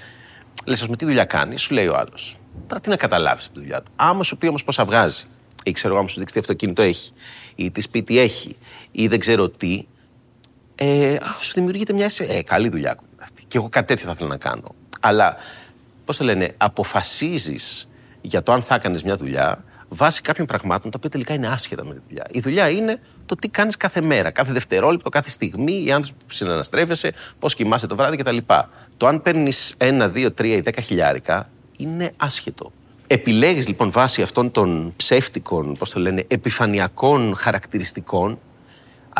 λες, 0.65 0.79
ας 0.79 0.85
πούμε, 0.85 0.97
τι 0.97 1.05
δουλειά 1.05 1.25
κάνει, 1.25 1.57
σου 1.57 1.73
λέει 1.73 1.87
ο 1.87 1.97
άλλος. 1.97 2.37
Τώρα 2.67 2.81
τι 2.81 2.89
να 2.89 2.95
καταλάβεις 2.95 3.45
από 3.45 3.53
τη 3.53 3.59
δουλειά 3.59 3.81
του. 3.81 3.91
Άμα 3.95 4.23
σου 4.23 4.37
πει 4.37 4.47
όμως 4.47 4.63
πόσα 4.63 4.85
βγάζει, 4.85 5.23
ή 5.63 5.71
ξέρω 5.71 5.89
εγώ, 5.89 5.99
άμα 5.99 6.09
σου 6.09 6.19
δείξει 6.19 6.33
τι 6.33 6.39
αυτοκίνητο 6.39 6.81
έχει, 6.81 7.11
ή 7.55 7.71
τι 7.71 7.81
σπίτι 7.81 8.19
έχει, 8.19 8.57
ή 8.91 9.07
δεν 9.07 9.19
ξέρω 9.19 9.49
τι, 9.49 9.85
ε, 10.75 11.17
σου 11.41 11.53
δημιουργείται 11.53 11.93
μια 11.93 12.09
ε, 12.17 12.43
καλή 12.43 12.69
δουλειά 12.69 12.97
αυτή. 13.21 13.43
Και 13.47 13.57
εγώ 13.57 13.69
κάτι 13.69 13.87
τέτοιο 13.87 14.05
θα 14.05 14.11
ήθελα 14.11 14.29
να 14.29 14.37
κάνω. 14.37 14.75
Αλλά 14.99 15.35
πώς 16.05 16.17
το 16.17 16.23
λένε, 16.23 16.53
αποφασίζεις 16.57 17.89
για 18.21 18.43
το 18.43 18.51
αν 18.51 18.61
θα 18.61 18.75
έκανες 18.75 19.03
μια 19.03 19.15
δουλειά 19.15 19.63
βάσει 19.87 20.21
κάποιων 20.21 20.47
πραγμάτων 20.47 20.91
τα 20.91 20.97
οποία 20.97 21.09
τελικά 21.09 21.33
είναι 21.33 21.47
άσχετα 21.47 21.85
με 21.85 21.93
τη 21.93 21.99
δουλειά. 22.07 22.25
Η 22.31 22.39
δουλειά 22.39 22.69
είναι 22.69 22.99
το 23.25 23.35
τι 23.35 23.47
κάνεις 23.47 23.77
κάθε 23.77 24.01
μέρα, 24.01 24.31
κάθε 24.31 24.51
δευτερόλεπτο, 24.51 25.09
κάθε 25.09 25.29
στιγμή, 25.29 25.83
οι 25.85 25.91
άνθρωποι 25.91 26.23
που 26.27 26.33
συναναστρέφεσαι, 26.33 27.13
πώς 27.39 27.55
κοιμάσαι 27.55 27.87
το 27.87 27.95
βράδυ 27.95 28.17
κτλ. 28.17 28.37
Το 28.97 29.07
αν 29.07 29.21
παίρνεις 29.21 29.75
ένα, 29.77 30.07
δύο, 30.07 30.31
τρία 30.31 30.55
ή 30.55 30.61
δέκα 30.61 30.81
χιλιάρικα 30.81 31.49
είναι 31.77 32.13
άσχετο. 32.17 32.71
Επιλέγεις 33.07 33.67
λοιπόν 33.67 33.91
βάσει 33.91 34.21
αυτών 34.21 34.51
των 34.51 34.93
ψεύτικων, 34.95 35.75
πώς 35.75 35.89
το 35.89 35.99
λένε, 35.99 36.25
επιφανειακών 36.27 37.35
χαρακτηριστικών, 37.35 38.39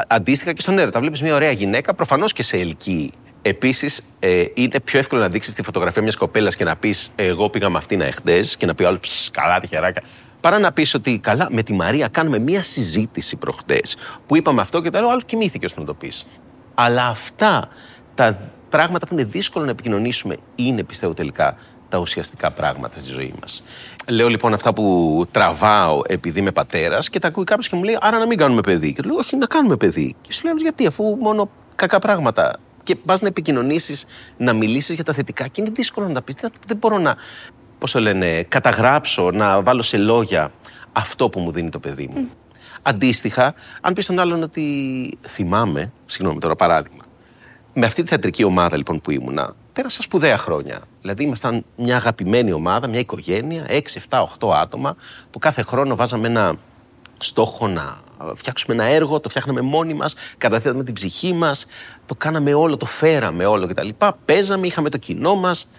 αντίστοιχα 0.07 0.53
και 0.53 0.61
στον 0.61 0.79
έρωτα. 0.79 0.99
Βλέπεις 0.99 1.21
μια 1.21 1.35
ωραία 1.35 1.51
γυναίκα, 1.51 1.93
προφανώς 1.93 2.33
και 2.33 2.43
σε 2.43 2.57
ελκύει 2.57 3.11
Επίσης, 3.47 4.09
ε, 4.19 4.45
είναι 4.53 4.79
πιο 4.79 4.99
εύκολο 4.99 5.21
να 5.21 5.27
δείξεις 5.27 5.53
τη 5.53 5.63
φωτογραφία 5.63 6.01
μιας 6.01 6.15
κοπέλας 6.15 6.55
και 6.55 6.63
να 6.63 6.75
πεις 6.75 7.11
Εγώ 7.15 7.49
πήγα 7.49 7.69
με 7.69 7.77
αυτήν 7.77 8.01
εχθές 8.01 8.57
και 8.57 8.65
να 8.65 8.75
πει 8.75 8.83
άλλος 8.83 9.29
Καλά, 9.33 9.59
τυχεράκια. 9.59 10.03
Παρά 10.45 10.59
να 10.59 10.71
πεις 10.71 10.93
ότι 10.93 11.19
καλά, 11.19 11.47
με 11.51 11.63
τη 11.63 11.73
Μαρία 11.73 12.07
κάνουμε 12.07 12.39
μία 12.39 12.63
συζήτηση 12.63 13.35
προχτές 13.35 13.97
που 14.25 14.35
είπαμε 14.35 14.61
αυτό 14.61 14.81
και 14.81 14.89
τα 14.89 14.97
άλλο, 14.97 15.09
άλλος 15.09 15.25
κοιμήθηκε 15.25 15.65
ώστε 15.65 15.79
να 15.79 15.85
το 15.85 15.93
πεις. 15.93 16.25
Αλλά 16.73 17.05
αυτά 17.05 17.67
τα 18.15 18.37
πράγματα 18.69 19.07
που 19.07 19.13
είναι 19.13 19.23
δύσκολο 19.23 19.65
να 19.65 19.71
επικοινωνήσουμε 19.71 20.37
είναι, 20.55 20.83
πιστεύω 20.83 21.13
τελικά, 21.13 21.57
τα 21.89 21.97
ουσιαστικά 21.97 22.51
πράγματα 22.51 22.99
στη 22.99 23.11
ζωή 23.11 23.33
μας. 23.41 23.63
Λέω 24.09 24.27
λοιπόν 24.27 24.53
αυτά 24.53 24.73
που 24.73 25.25
τραβάω 25.31 26.01
επειδή 26.07 26.39
είμαι 26.39 26.51
πατέρας 26.51 27.09
και 27.09 27.19
τα 27.19 27.27
ακούει 27.27 27.43
κάποιος 27.43 27.69
και 27.69 27.75
μου 27.75 27.83
λέει 27.83 27.97
Άρα 28.01 28.17
να 28.17 28.25
μην 28.25 28.37
κάνουμε 28.37 28.61
παιδί. 28.61 28.93
Και 28.93 29.01
λέω 29.05 29.15
Όχι, 29.15 29.35
να 29.35 29.45
κάνουμε 29.45 29.77
παιδί. 29.77 30.15
Και 30.21 30.33
σου 30.33 30.45
λέω 30.45 30.53
Γιατί, 30.55 30.87
αφού 30.87 31.17
μόνο 31.19 31.49
κακά 31.75 31.99
πράγματα 31.99 32.57
και 32.83 32.95
πας 32.95 33.21
να 33.21 33.27
επικοινωνήσεις, 33.27 34.05
να 34.37 34.53
μιλήσεις 34.53 34.95
για 34.95 35.03
τα 35.03 35.13
θετικά. 35.13 35.47
Και 35.47 35.61
είναι 35.61 35.71
δύσκολο 35.73 36.07
να 36.07 36.13
τα 36.13 36.21
πεις. 36.21 36.35
Δεν 36.67 36.77
μπορώ 36.77 36.97
να, 36.97 37.15
πώς 37.77 37.91
το 37.91 37.99
λένε, 37.99 38.43
καταγράψω, 38.43 39.31
να 39.31 39.61
βάλω 39.61 39.81
σε 39.81 39.97
λόγια 39.97 40.51
αυτό 40.91 41.29
που 41.29 41.39
μου 41.39 41.51
δίνει 41.51 41.69
το 41.69 41.79
παιδί 41.79 42.09
μου. 42.13 42.29
Αντίστοιχα, 42.81 43.53
αν 43.81 43.93
πεις 43.93 44.03
στον 44.03 44.19
άλλον 44.19 44.43
ότι 44.43 45.17
θυμάμαι, 45.27 45.91
συγγνώμη 46.05 46.39
τώρα 46.39 46.55
παράδειγμα, 46.55 47.03
με 47.73 47.85
αυτή 47.85 48.01
τη 48.01 48.07
θεατρική 48.07 48.43
ομάδα 48.43 48.77
λοιπόν 48.77 49.01
που 49.01 49.11
ήμουνα, 49.11 49.55
πέρασα 49.73 50.01
σπουδαία 50.01 50.37
χρόνια. 50.37 50.79
Δηλαδή 51.01 51.23
ήμασταν 51.23 51.65
μια 51.75 51.95
αγαπημένη 51.95 52.51
ομάδα, 52.51 52.87
μια 52.87 52.99
οικογένεια, 52.99 53.65
6, 53.69 53.79
7, 54.09 54.23
8 54.39 54.49
άτομα, 54.53 54.95
που 55.31 55.39
κάθε 55.39 55.61
χρόνο 55.61 55.95
βάζαμε 55.95 56.27
ένα 56.27 56.55
στόχο 57.17 57.67
να 57.67 57.97
φτιάξουμε 58.35 58.73
ένα 58.73 58.83
έργο, 58.83 59.19
το 59.19 59.29
φτιάχναμε 59.29 59.61
μόνοι 59.61 59.93
μας, 59.93 60.15
καταθέταμε 60.37 60.83
την 60.83 60.93
ψυχή 60.93 61.33
μας, 61.33 61.65
το 62.05 62.15
κάναμε 62.15 62.53
όλο, 62.53 62.77
το 62.77 62.85
φέραμε 62.85 63.45
όλο 63.45 63.67
κτλ. 63.67 63.89
Παίζαμε, 64.25 64.67
είχαμε 64.67 64.89
το 64.89 64.97
κοινό 64.97 65.35
μας, 65.35 65.69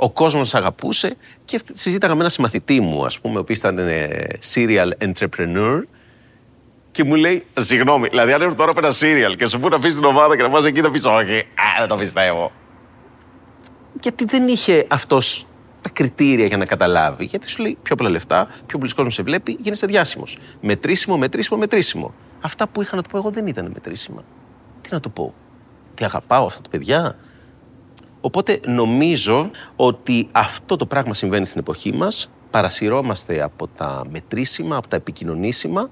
ο 0.00 0.10
κόσμος 0.10 0.54
αγαπούσε 0.54 1.16
και 1.44 1.60
συζήταγα 1.72 2.14
με 2.14 2.20
ένα 2.20 2.28
συμμαθητή 2.28 2.80
μου, 2.80 3.04
ας 3.04 3.20
πούμε, 3.20 3.36
ο 3.36 3.40
οποίος 3.40 3.58
ήταν 3.58 3.78
ε, 3.78 4.26
serial 4.54 4.90
entrepreneur. 4.98 5.80
Και 6.90 7.04
μου 7.04 7.14
λέει, 7.14 7.46
συγγνώμη, 7.58 8.08
δηλαδή 8.08 8.32
αν 8.32 8.42
έρθω 8.42 8.54
τώρα 8.54 8.70
από 8.70 8.80
ένα 8.86 8.94
serial 9.00 9.36
και 9.36 9.46
σου 9.46 9.58
πούνε 9.58 9.70
να 9.70 9.76
αφήσεις 9.76 9.96
την 9.96 10.04
ομάδα 10.04 10.36
και 10.36 10.42
να 10.42 10.48
βάζει 10.48 10.68
εκεί, 10.68 10.80
θα 10.80 10.90
πεις 10.90 11.04
Όχι, 11.04 11.38
α, 11.38 11.78
δεν 11.78 11.88
το 11.88 11.96
πιστεύω. 11.96 12.52
Γιατί 14.00 14.24
δεν 14.24 14.48
είχε 14.48 14.86
αυτός 14.90 15.46
τα 15.82 15.90
κριτήρια 15.90 16.46
για 16.46 16.56
να 16.56 16.64
καταλάβει. 16.64 17.24
Γιατί 17.24 17.48
σου 17.48 17.62
λέει 17.62 17.78
πιο 17.82 17.96
πολλά 17.96 18.10
λεφτά, 18.10 18.48
πιο 18.66 18.78
πολλοί 18.78 18.94
κόσμο 18.94 19.10
σε 19.10 19.22
βλέπει, 19.22 19.56
γίνεσαι 19.60 19.86
διάσημος. 19.86 20.38
Μετρήσιμο, 20.60 21.18
μετρήσιμο, 21.18 21.58
μετρήσιμο. 21.58 22.14
Αυτά 22.40 22.68
που 22.68 22.82
είχα 22.82 22.96
να 22.96 23.02
του 23.02 23.10
πω 23.10 23.18
εγώ 23.18 23.30
δεν 23.30 23.46
ήταν 23.46 23.70
μετρήσιμα. 23.72 24.24
Τι 24.80 24.88
να 24.92 25.00
του 25.00 25.10
πω. 25.10 25.34
Τι 25.94 26.04
αγαπάω 26.04 26.44
αυτά 26.44 26.60
τα 26.60 26.68
παιδιά. 26.68 27.16
Οπότε 28.28 28.60
νομίζω 28.66 29.50
ότι 29.76 30.28
αυτό 30.32 30.76
το 30.76 30.86
πράγμα 30.86 31.14
συμβαίνει 31.14 31.46
στην 31.46 31.60
εποχή 31.60 31.92
μας. 31.92 32.30
Παρασυρώμαστε 32.50 33.42
από 33.42 33.66
τα 33.66 34.02
μετρήσιμα, 34.10 34.76
από 34.76 34.88
τα 34.88 34.96
επικοινωνήσιμα, 34.96 35.90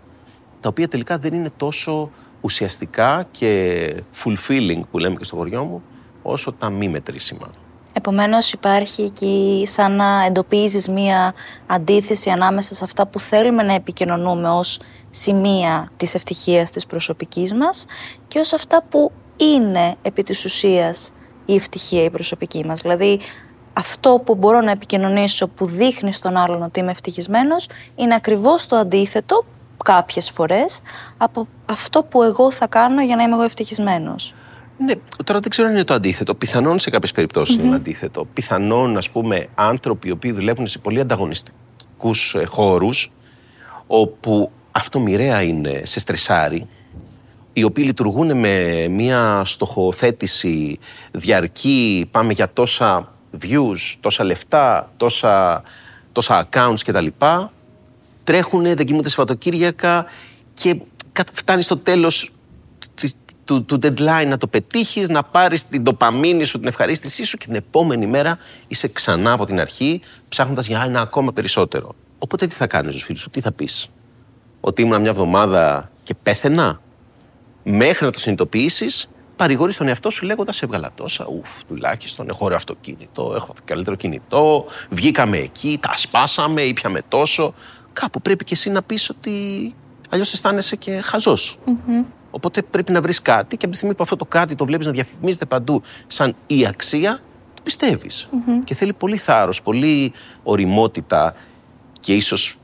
τα 0.60 0.68
οποία 0.68 0.88
τελικά 0.88 1.18
δεν 1.18 1.34
είναι 1.34 1.50
τόσο 1.56 2.10
ουσιαστικά 2.40 3.26
και 3.30 4.02
fulfilling 4.24 4.80
που 4.90 4.98
λέμε 4.98 5.16
και 5.16 5.24
στο 5.24 5.36
χωριό 5.36 5.64
μου, 5.64 5.82
όσο 6.22 6.52
τα 6.52 6.70
μη 6.70 6.88
μετρήσιμα. 6.88 7.50
Επομένως 7.92 8.52
υπάρχει 8.52 9.02
εκεί 9.02 9.62
σαν 9.66 9.92
να 9.96 10.24
εντοπίζεις 10.24 10.88
μία 10.88 11.34
αντίθεση 11.66 12.30
ανάμεσα 12.30 12.74
σε 12.74 12.84
αυτά 12.84 13.06
που 13.06 13.20
θέλουμε 13.20 13.62
να 13.62 13.74
επικοινωνούμε 13.74 14.48
ως 14.48 14.80
σημεία 15.10 15.90
της 15.96 16.14
ευτυχίας 16.14 16.70
της 16.70 16.86
προσωπικής 16.86 17.54
μας 17.54 17.86
και 18.28 18.38
ως 18.38 18.52
αυτά 18.52 18.82
που 18.88 19.12
είναι 19.36 19.96
επί 20.02 20.22
της 20.22 20.44
ουσίας 20.44 21.10
η 21.46 21.54
ευτυχία 21.54 22.04
η 22.04 22.10
προσωπική 22.10 22.64
μας. 22.66 22.80
Δηλαδή 22.80 23.20
αυτό 23.72 24.22
που 24.24 24.34
μπορώ 24.34 24.60
να 24.60 24.70
επικοινωνήσω 24.70 25.48
που 25.48 25.66
δείχνει 25.66 26.12
στον 26.12 26.36
άλλον 26.36 26.62
ότι 26.62 26.80
είμαι 26.80 26.90
ευτυχισμένος 26.90 27.68
είναι 27.94 28.14
ακριβώς 28.14 28.66
το 28.66 28.76
αντίθετο 28.76 29.44
κάποιες 29.84 30.30
φορές 30.30 30.80
από 31.16 31.48
αυτό 31.66 32.02
που 32.02 32.22
εγώ 32.22 32.50
θα 32.50 32.66
κάνω 32.66 33.02
για 33.02 33.16
να 33.16 33.22
είμαι 33.22 33.34
εγώ 33.34 33.42
ευτυχισμένος. 33.42 34.34
Ναι, 34.78 34.94
τώρα 35.24 35.40
δεν 35.40 35.50
ξέρω 35.50 35.68
αν 35.68 35.74
είναι 35.74 35.84
το 35.84 35.94
αντίθετο. 35.94 36.34
Πιθανόν 36.34 36.78
σε 36.78 36.90
κάποιες 36.90 37.12
περιπτώσεις 37.12 37.54
είναι 37.56 37.74
αντίθετο. 37.74 38.24
Πιθανόν, 38.32 38.96
ας 38.96 39.10
πούμε, 39.10 39.48
άνθρωποι 39.54 40.08
οι 40.08 40.10
οποίοι 40.10 40.32
δουλεύουν 40.32 40.66
σε 40.66 40.78
πολύ 40.78 41.00
ανταγωνιστικούς 41.00 42.34
ε, 42.34 42.44
χώρους, 42.44 43.12
όπου 43.86 44.50
αυτό 44.72 44.98
μοιραία 44.98 45.42
είναι 45.42 45.80
σε 45.84 46.00
στρεσάρι, 46.00 46.66
οι 47.58 47.64
οποίοι 47.64 47.84
λειτουργούν 47.86 48.38
με 48.38 48.86
μια 48.88 49.42
στοχοθέτηση 49.44 50.78
διαρκή, 51.10 52.08
πάμε 52.10 52.32
για 52.32 52.52
τόσα 52.52 53.12
views, 53.40 53.94
τόσα 54.00 54.24
λεφτά, 54.24 54.92
τόσα, 54.96 55.62
τόσα 56.12 56.48
accounts 56.48 56.80
κτλ. 56.84 57.06
Τρέχουν, 58.24 58.62
δεν 58.62 58.84
κοιμούνται 58.84 59.08
Σαββατοκύριακα 59.08 60.06
και 60.54 60.80
φτάνει 61.32 61.62
στο 61.62 61.76
τέλος 61.76 62.30
του, 63.44 63.64
του 63.64 63.78
deadline 63.82 64.26
να 64.26 64.38
το 64.38 64.46
πετύχεις, 64.46 65.08
να 65.08 65.22
πάρεις 65.22 65.68
την 65.68 65.84
τοπαμίνη 65.84 66.44
σου, 66.44 66.58
την 66.58 66.68
ευχαρίστησή 66.68 67.24
σου 67.24 67.36
και 67.36 67.46
την 67.46 67.54
επόμενη 67.54 68.06
μέρα 68.06 68.38
είσαι 68.68 68.88
ξανά 68.88 69.32
από 69.32 69.46
την 69.46 69.60
αρχή 69.60 70.00
ψάχνοντας 70.28 70.66
για 70.66 70.82
ένα 70.82 71.00
ακόμα 71.00 71.32
περισσότερο. 71.32 71.94
Οπότε 72.18 72.46
τι 72.46 72.54
θα 72.54 72.66
κάνεις 72.66 72.90
στους 72.90 73.02
φίλους 73.02 73.20
σου, 73.20 73.30
τι 73.30 73.40
θα 73.40 73.52
πεις; 73.52 73.90
Ότι 74.60 74.82
ήμουν 74.82 75.00
μια 75.00 75.10
εβδομάδα 75.10 75.90
και 76.02 76.14
πέθαινα; 76.22 76.80
Μέχρι 77.68 78.04
να 78.04 78.10
το 78.10 78.18
συνειδητοποιήσεις, 78.18 79.08
παρηγορείς 79.36 79.76
τον 79.76 79.88
εαυτό 79.88 80.10
σου 80.10 80.24
λέγοντας 80.24 80.62
Έβγαλα 80.62 80.90
τόσα. 80.94 81.26
Ουφ, 81.28 81.62
τουλάχιστον 81.68 82.28
έχω 82.28 82.44
ωραίο 82.44 82.56
αυτοκίνητο, 82.56 83.32
έχω 83.34 83.54
καλύτερο 83.64 83.96
κινητό. 83.96 84.64
Βγήκαμε 84.90 85.38
εκεί, 85.38 85.78
τα 85.80 85.96
σπάσαμε, 85.96 86.62
ήπιαμε 86.62 87.02
τόσο. 87.08 87.54
Κάπου 87.92 88.20
πρέπει 88.20 88.44
και 88.44 88.54
εσύ 88.54 88.70
να 88.70 88.82
πεις 88.82 89.10
ότι 89.10 89.30
αλλιώς 90.10 90.32
αισθάνεσαι 90.32 90.76
και 90.76 91.00
χαζός. 91.00 91.58
Οπότε 92.30 92.62
πρέπει 92.62 92.92
να 92.92 93.00
βρεις 93.00 93.22
κάτι 93.22 93.56
και 93.56 93.64
από 93.64 93.70
τη 93.70 93.76
στιγμή 93.76 93.94
που 93.94 94.02
αυτό 94.02 94.16
το 94.16 94.24
κάτι 94.24 94.54
το 94.54 94.64
βλέπεις 94.64 94.86
να 94.86 94.92
διαφημίζεται 94.92 95.44
παντού 95.44 95.82
σαν 96.06 96.34
η 96.46 96.66
αξία, 96.66 97.20
το 97.54 97.62
πιστευει 97.62 98.10
Και 98.64 98.74
θέλει 98.74 98.92
πολύ 98.92 99.16
θάρρος, 99.16 99.62
πολύ 99.62 100.12
οριμότητα 100.42 101.34
και 102.00 102.14
ίσως 102.14 102.58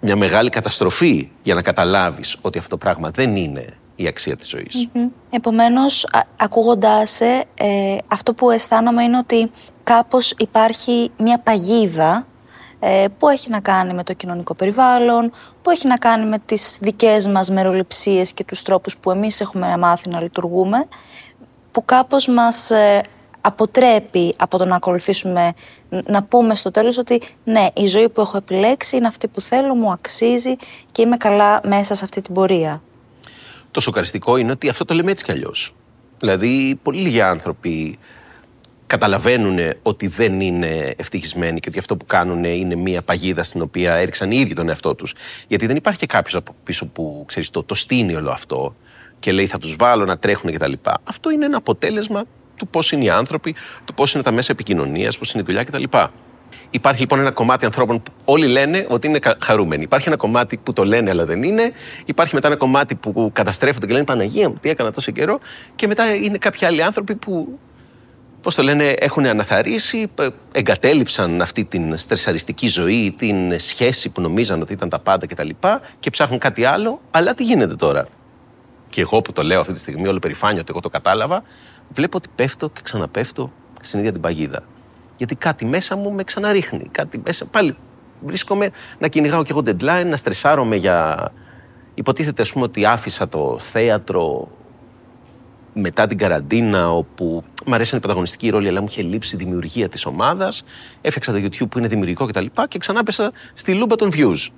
μια 0.00 0.16
μεγάλη 0.16 0.50
καταστροφή 0.50 1.30
για 1.42 1.54
να 1.54 1.62
καταλάβεις 1.62 2.36
ότι 2.40 2.58
αυτό 2.58 2.70
το 2.70 2.76
πράγμα 2.76 3.10
δεν 3.10 3.36
είναι 3.36 3.78
η 3.96 4.06
αξία 4.06 4.36
της 4.36 4.48
ζωής. 4.48 4.88
Mm-hmm. 4.88 5.08
Επομένως, 5.30 6.06
ακούγοντάς 6.36 7.20
ε, 7.20 7.42
αυτό 8.08 8.34
που 8.34 8.50
αισθάνομαι 8.50 9.02
είναι 9.02 9.18
ότι 9.18 9.50
κάπως 9.82 10.34
υπάρχει 10.38 11.10
μια 11.18 11.38
παγίδα 11.38 12.26
ε, 12.80 13.04
που 13.18 13.28
έχει 13.28 13.50
να 13.50 13.60
κάνει 13.60 13.94
με 13.94 14.04
το 14.04 14.12
κοινωνικό 14.12 14.54
περιβάλλον, 14.54 15.32
που 15.62 15.70
έχει 15.70 15.86
να 15.86 15.96
κάνει 15.96 16.26
με 16.26 16.38
τις 16.38 16.78
δικές 16.80 17.26
μας 17.26 17.50
μεροληψίες 17.50 18.32
και 18.32 18.44
τους 18.44 18.62
τρόπους 18.62 18.96
που 18.96 19.10
εμείς 19.10 19.40
έχουμε 19.40 19.76
μάθει 19.76 20.08
να 20.08 20.20
λειτουργούμε, 20.20 20.86
που 21.72 21.84
κάπως 21.84 22.28
μας 22.28 22.70
ε, 22.70 23.00
αποτρέπει 23.40 24.34
από 24.38 24.58
το 24.58 24.64
να 24.64 24.76
ακολουθήσουμε, 24.76 25.52
να 25.88 26.22
πούμε 26.22 26.54
στο 26.54 26.70
τέλος 26.70 26.98
ότι 26.98 27.22
ναι, 27.44 27.66
η 27.74 27.86
ζωή 27.86 28.08
που 28.08 28.20
έχω 28.20 28.36
επιλέξει 28.36 28.96
είναι 28.96 29.06
αυτή 29.06 29.28
που 29.28 29.40
θέλω, 29.40 29.74
μου 29.74 29.90
αξίζει 29.92 30.56
και 30.92 31.02
είμαι 31.02 31.16
καλά 31.16 31.60
μέσα 31.64 31.94
σε 31.94 32.04
αυτή 32.04 32.20
την 32.20 32.34
πορεία. 32.34 32.82
Το 33.74 33.80
σοκαριστικό 33.80 34.36
είναι 34.36 34.50
ότι 34.50 34.68
αυτό 34.68 34.84
το 34.84 34.94
λέμε 34.94 35.10
έτσι 35.10 35.24
κι 35.24 35.30
αλλιώς. 35.30 35.74
Δηλαδή, 36.18 36.78
πολύ 36.82 37.00
λίγοι 37.00 37.20
άνθρωποι 37.20 37.98
καταλαβαίνουν 38.86 39.58
ότι 39.82 40.06
δεν 40.06 40.40
είναι 40.40 40.94
ευτυχισμένοι 40.96 41.60
και 41.60 41.68
ότι 41.68 41.78
αυτό 41.78 41.96
που 41.96 42.04
κάνουν 42.06 42.44
είναι 42.44 42.74
μια 42.74 43.02
παγίδα 43.02 43.42
στην 43.42 43.62
οποία 43.62 43.94
έριξαν 43.94 44.30
οι 44.30 44.36
ίδιοι 44.36 44.52
τον 44.54 44.68
εαυτό 44.68 44.94
τους. 44.94 45.14
Γιατί 45.48 45.66
δεν 45.66 45.76
υπάρχει 45.76 45.98
και 45.98 46.06
κάποιος 46.06 46.34
από 46.34 46.54
πίσω 46.64 46.86
που 46.86 47.24
ξέρεις 47.26 47.50
το, 47.50 47.62
το 47.62 47.74
στείνει 47.74 48.14
όλο 48.14 48.30
αυτό 48.30 48.74
και 49.18 49.32
λέει 49.32 49.46
θα 49.46 49.58
τους 49.58 49.76
βάλω 49.78 50.04
να 50.04 50.18
τρέχουν 50.18 50.52
κτλ. 50.52 50.72
Αυτό 51.04 51.30
είναι 51.30 51.44
ένα 51.44 51.56
αποτέλεσμα 51.56 52.24
του 52.56 52.68
πώς 52.68 52.92
είναι 52.92 53.04
οι 53.04 53.10
άνθρωποι, 53.10 53.54
του 53.84 53.94
πώς 53.94 54.14
είναι 54.14 54.22
τα 54.22 54.30
μέσα 54.30 54.52
επικοινωνίας, 54.52 55.18
πώς 55.18 55.32
είναι 55.32 55.42
η 55.42 55.44
δουλειά 55.46 55.64
κτλ. 55.64 55.84
Υπάρχει 56.74 57.00
λοιπόν 57.00 57.18
ένα 57.18 57.30
κομμάτι 57.30 57.64
ανθρώπων 57.64 58.02
που 58.02 58.12
όλοι 58.24 58.46
λένε 58.46 58.86
ότι 58.88 59.06
είναι 59.06 59.18
χαρούμενοι. 59.40 59.82
Υπάρχει 59.82 60.08
ένα 60.08 60.16
κομμάτι 60.16 60.56
που 60.56 60.72
το 60.72 60.84
λένε 60.84 61.10
αλλά 61.10 61.24
δεν 61.24 61.42
είναι. 61.42 61.72
Υπάρχει 62.04 62.34
μετά 62.34 62.46
ένα 62.46 62.56
κομμάτι 62.56 62.94
που 62.94 63.30
καταστρέφονται 63.32 63.86
και 63.86 63.92
λένε 63.92 64.04
Παναγία 64.04 64.48
μου, 64.48 64.56
τι 64.60 64.68
έκανα 64.68 64.92
τόσο 64.92 65.10
καιρό. 65.10 65.38
Και 65.74 65.86
μετά 65.86 66.14
είναι 66.14 66.38
κάποιοι 66.38 66.66
άλλοι 66.66 66.82
άνθρωποι 66.82 67.14
που 67.14 67.58
Πώς 68.40 68.54
το 68.54 68.62
λένε, 68.62 68.88
έχουν 68.88 69.26
αναθαρίσει, 69.26 70.10
εγκατέλειψαν 70.52 71.40
αυτή 71.40 71.64
την 71.64 71.96
στρεσαριστική 71.96 72.68
ζωή, 72.68 73.14
την 73.18 73.58
σχέση 73.58 74.08
που 74.08 74.20
νομίζαν 74.20 74.60
ότι 74.60 74.72
ήταν 74.72 74.88
τα 74.88 74.98
πάντα 74.98 75.26
κτλ. 75.26 75.48
Και, 75.48 75.78
και 76.00 76.10
ψάχνουν 76.10 76.38
κάτι 76.38 76.64
άλλο. 76.64 77.00
Αλλά 77.10 77.34
τι 77.34 77.44
γίνεται 77.44 77.74
τώρα; 77.74 78.06
Και 78.88 79.00
εγώ 79.00 79.22
που 79.22 79.32
το 79.32 79.42
λέω 79.42 79.60
αυτή 79.60 79.72
τη 79.72 79.78
στιγμή, 79.78 80.08
όλο 80.08 80.18
περηφάνειο 80.18 80.60
ότι 80.60 80.70
εγώ 80.70 80.80
το 80.80 80.88
κατάλαβα, 80.88 81.42
βλέπω 81.88 82.16
ότι 82.16 82.28
πέφτω 82.34 82.68
και 82.68 82.80
ξαναπέφτω 82.84 83.52
στην 83.80 83.98
ίδια 83.98 84.12
την 84.12 84.20
παγίδα. 84.20 84.62
Γιατί 85.16 85.36
κάτι 85.36 85.64
μέσα 85.64 85.96
μου 85.96 86.12
με 86.12 86.24
ξαναρίχνει. 86.24 86.88
Κάτι 86.90 87.20
μέσα. 87.24 87.46
Πάλι 87.46 87.76
βρίσκομαι 88.24 88.70
να 88.98 89.08
κυνηγάω 89.08 89.42
κι 89.42 89.50
εγώ 89.50 89.60
deadline, 89.66 90.06
να 90.06 90.16
στρεσάρομαι 90.16 90.76
για. 90.76 91.30
Υποτίθεται, 91.94 92.42
ας 92.42 92.52
πούμε, 92.52 92.64
ότι 92.64 92.84
άφησα 92.84 93.28
το 93.28 93.58
θέατρο 93.58 94.48
μετά 95.74 96.06
την 96.06 96.18
καραντίνα, 96.18 96.90
όπου 96.92 97.44
μου 97.66 97.74
αρέσει 97.74 97.96
η 97.96 97.98
πρωταγωνιστική 97.98 98.48
ρόλη, 98.48 98.68
αλλά 98.68 98.80
μου 98.80 98.86
είχε 98.90 99.02
λείψει 99.02 99.34
η 99.34 99.38
δημιουργία 99.38 99.88
της 99.88 100.06
ομάδας. 100.06 100.64
Έφτιαξα 101.00 101.32
το 101.32 101.38
YouTube 101.38 101.70
που 101.70 101.78
είναι 101.78 101.88
δημιουργικό 101.88 102.26
κτλ. 102.26 102.44
Και, 102.44 102.64
και 102.68 102.78
ξανά 102.78 103.02
πέσα 103.02 103.32
στη 103.54 103.74
λούμπα 103.74 103.96
των 103.96 104.10
views. 104.12 104.48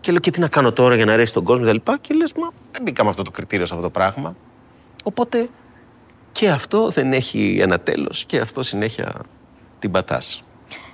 Και 0.00 0.10
λέω 0.10 0.20
και 0.20 0.30
τι 0.30 0.40
να 0.40 0.48
κάνω 0.48 0.72
τώρα 0.72 0.94
για 0.94 1.04
να 1.04 1.12
αρέσει 1.12 1.32
τον 1.32 1.44
κόσμο 1.44 1.64
κτλ. 1.64 1.76
Και, 1.76 1.98
και 2.00 2.14
λες, 2.14 2.32
μα 2.32 2.52
δεν 2.72 2.82
μπήκα 2.82 3.02
με 3.02 3.08
αυτό 3.08 3.22
το 3.22 3.30
κριτήριο 3.30 3.66
σε 3.66 3.72
αυτό 3.74 3.84
το 3.84 3.90
πράγμα. 3.90 4.36
Οπότε 5.04 5.48
και 6.32 6.50
αυτό 6.50 6.88
δεν 6.88 7.12
έχει 7.12 7.58
ένα 7.60 7.80
τέλος 7.80 8.24
και 8.24 8.38
αυτό 8.38 8.62
συνέχεια 8.62 9.20
την 9.84 9.92
πατάς. 9.92 10.42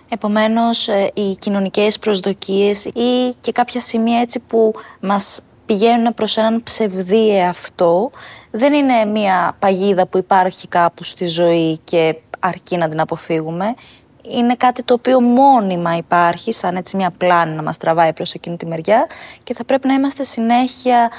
Επομένως, 0.09 0.88
ε, 0.88 1.11
οι 1.14 1.37
κοινωνικές 1.38 1.98
προσδοκίες 1.98 2.85
ή 2.85 3.35
και 3.40 3.53
κάποια 3.53 3.81
σημεία 3.81 4.20
έτσι 4.20 4.40
που 4.40 4.72
μας 5.00 5.42
πηγαίνουν 5.66 6.14
προς 6.14 6.37
έναν 6.37 6.62
ψευδή 6.62 7.37
εαυτό. 7.37 8.11
Δεν 8.50 8.72
είναι 8.72 9.05
μια 9.05 9.57
παγίδα 9.59 10.07
που 10.07 10.18
υπάρχει 10.18 10.68
κάπου 10.68 11.05
στη 11.05 11.26
ζωή 11.26 11.79
και 11.85 12.16
αρκεί 12.38 12.76
να 12.76 12.88
την 12.88 13.00
αποφύγουμε. 13.00 13.74
Είναι 14.22 14.55
κάτι 14.55 14.83
το 14.83 14.94
οποίο 14.94 15.20
μόνιμα 15.20 15.96
υπάρχει, 15.96 16.53
σαν 16.53 16.76
έτσι 16.76 16.96
μια 16.96 17.11
πλάνη 17.11 17.55
να 17.55 17.62
μας 17.62 17.76
τραβάει 17.76 18.12
προς 18.12 18.33
εκείνη 18.33 18.57
τη 18.57 18.66
μεριά 18.66 19.07
και 19.42 19.55
θα 19.55 19.64
πρέπει 19.64 19.87
να 19.87 19.94
είμαστε 19.94 20.22
συνέχεια 20.22 21.11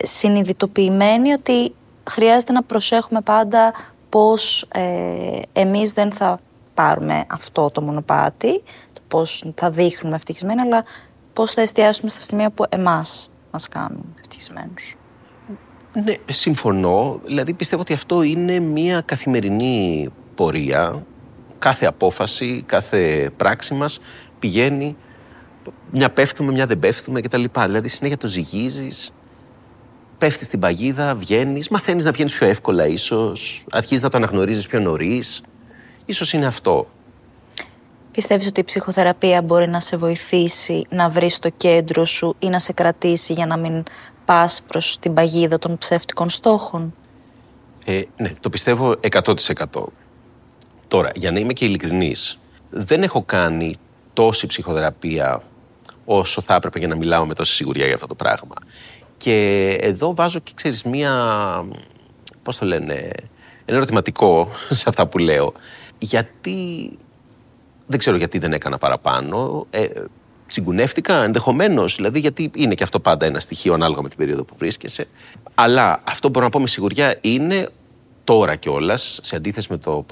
ε, 0.00 0.06
συνειδητοποιημένοι 0.06 1.32
ότι 1.32 1.74
χρειάζεται 2.10 2.52
να 2.52 2.62
προσέχουμε 2.62 3.20
πάντα 3.20 3.72
πώς 4.08 4.66
ε, 4.74 5.40
εμείς 5.52 5.92
δεν 5.92 6.12
θα 6.12 6.38
πάρουμε 6.80 7.24
αυτό 7.30 7.70
το 7.70 7.80
μονοπάτι, 7.82 8.62
το 8.92 9.00
πώς 9.08 9.44
θα 9.54 9.70
δείχνουμε 9.70 10.16
ευτυχισμένοι, 10.16 10.60
αλλά 10.60 10.84
πώς 11.32 11.52
θα 11.52 11.60
εστιάσουμε 11.60 12.10
στα 12.10 12.20
σημεία 12.20 12.50
που 12.50 12.64
εμάς 12.68 13.32
μας 13.50 13.68
κάνουν 13.68 14.14
ευτυχισμένους. 14.20 14.94
Ναι, 16.04 16.14
συμφωνώ. 16.30 17.20
Δηλαδή 17.24 17.52
πιστεύω 17.52 17.82
ότι 17.82 17.92
αυτό 17.92 18.22
είναι 18.22 18.58
μια 18.58 19.00
καθημερινή 19.00 20.08
πορεία. 20.34 21.04
Κάθε 21.58 21.86
απόφαση, 21.86 22.62
κάθε 22.66 23.30
πράξη 23.36 23.74
μας 23.74 24.00
πηγαίνει 24.38 24.96
μια 25.90 26.10
πέφτουμε, 26.10 26.52
μια 26.52 26.66
δεν 26.66 26.78
πέφτουμε 26.78 27.20
κτλ. 27.20 27.44
Δηλαδή 27.66 27.88
συνέχεια 27.88 28.16
το 28.16 28.26
ζυγίζεις, 28.26 29.10
πέφτεις 30.18 30.46
στην 30.46 30.60
παγίδα, 30.60 31.14
βγαίνεις, 31.14 31.68
μαθαίνεις 31.68 32.04
να 32.04 32.10
βγαίνεις 32.10 32.34
πιο 32.34 32.46
εύκολα 32.46 32.86
ίσως, 32.86 33.64
αρχίζεις 33.70 34.02
να 34.02 34.08
το 34.08 34.16
αναγνωρίζεις 34.16 34.66
πιο 34.66 34.80
νωρίς. 34.80 35.42
Σω 36.12 36.36
είναι 36.36 36.46
αυτό. 36.46 36.86
Πιστεύεις 38.10 38.46
ότι 38.46 38.60
η 38.60 38.64
ψυχοθεραπεία 38.64 39.42
μπορεί 39.42 39.68
να 39.68 39.80
σε 39.80 39.96
βοηθήσει 39.96 40.84
να 40.88 41.08
βρεις 41.08 41.38
το 41.38 41.50
κέντρο 41.56 42.04
σου 42.04 42.36
ή 42.38 42.48
να 42.48 42.58
σε 42.58 42.72
κρατήσει 42.72 43.32
για 43.32 43.46
να 43.46 43.56
μην 43.56 43.82
πας 44.24 44.62
προς 44.66 44.98
την 44.98 45.14
παγίδα 45.14 45.58
των 45.58 45.78
ψεύτικων 45.78 46.28
στόχων; 46.28 46.94
Ε, 47.84 48.02
ναι, 48.16 48.32
το 48.40 48.50
πιστεύω 48.50 48.94
100%. 49.10 49.84
Τώρα, 50.88 51.10
για 51.14 51.30
να 51.30 51.38
είμαι 51.38 51.52
και 51.52 51.64
ειλικρινής, 51.64 52.38
δεν 52.70 53.02
έχω 53.02 53.22
κάνει 53.22 53.76
τόση 54.12 54.46
ψυχοθεραπεία 54.46 55.42
όσο 56.04 56.40
θα 56.40 56.54
έπρεπε 56.54 56.78
για 56.78 56.88
να 56.88 56.96
μιλάω 56.96 57.26
με 57.26 57.34
τόση 57.34 57.54
σιγουριά 57.54 57.84
για 57.84 57.94
αυτό 57.94 58.06
το 58.06 58.14
πράγμα. 58.14 58.54
Και 59.16 59.68
εδώ 59.80 60.14
βάζω 60.14 60.38
και 60.38 60.52
ξέρεις 60.54 60.82
μία, 60.82 61.12
πώς 62.42 62.58
το 62.58 62.66
λένε, 62.66 63.10
ένα 63.64 63.76
ερωτηματικό 63.76 64.48
σε 64.70 64.84
αυτά 64.88 65.06
που 65.06 65.18
λέω. 65.18 65.52
Γιατί, 66.00 66.90
δεν 67.86 67.98
ξέρω 67.98 68.16
γιατί 68.16 68.38
δεν 68.38 68.52
έκανα 68.52 68.78
παραπάνω. 68.78 69.66
Ε, 69.70 69.86
συγκουνεύτηκα 70.46 71.24
ενδεχομένως, 71.24 71.96
δηλαδή 71.96 72.18
γιατί 72.18 72.50
είναι 72.54 72.74
και 72.74 72.82
αυτό 72.82 73.00
πάντα 73.00 73.26
ένα 73.26 73.40
στοιχείο 73.40 73.74
ανάλογα 73.74 74.02
με 74.02 74.08
την 74.08 74.18
περίοδο 74.18 74.44
που 74.44 74.54
βρίσκεσαι. 74.58 75.06
Αλλά 75.54 76.00
αυτό 76.04 76.26
που 76.26 76.32
μπορώ 76.32 76.44
να 76.44 76.50
πω 76.50 76.60
με 76.60 76.66
σιγουριά 76.66 77.18
είναι 77.20 77.68
τώρα 78.24 78.56
κιόλας, 78.56 79.18
σε 79.22 79.36
αντίθεση 79.36 79.66
με 79.70 79.76
το 79.78 80.04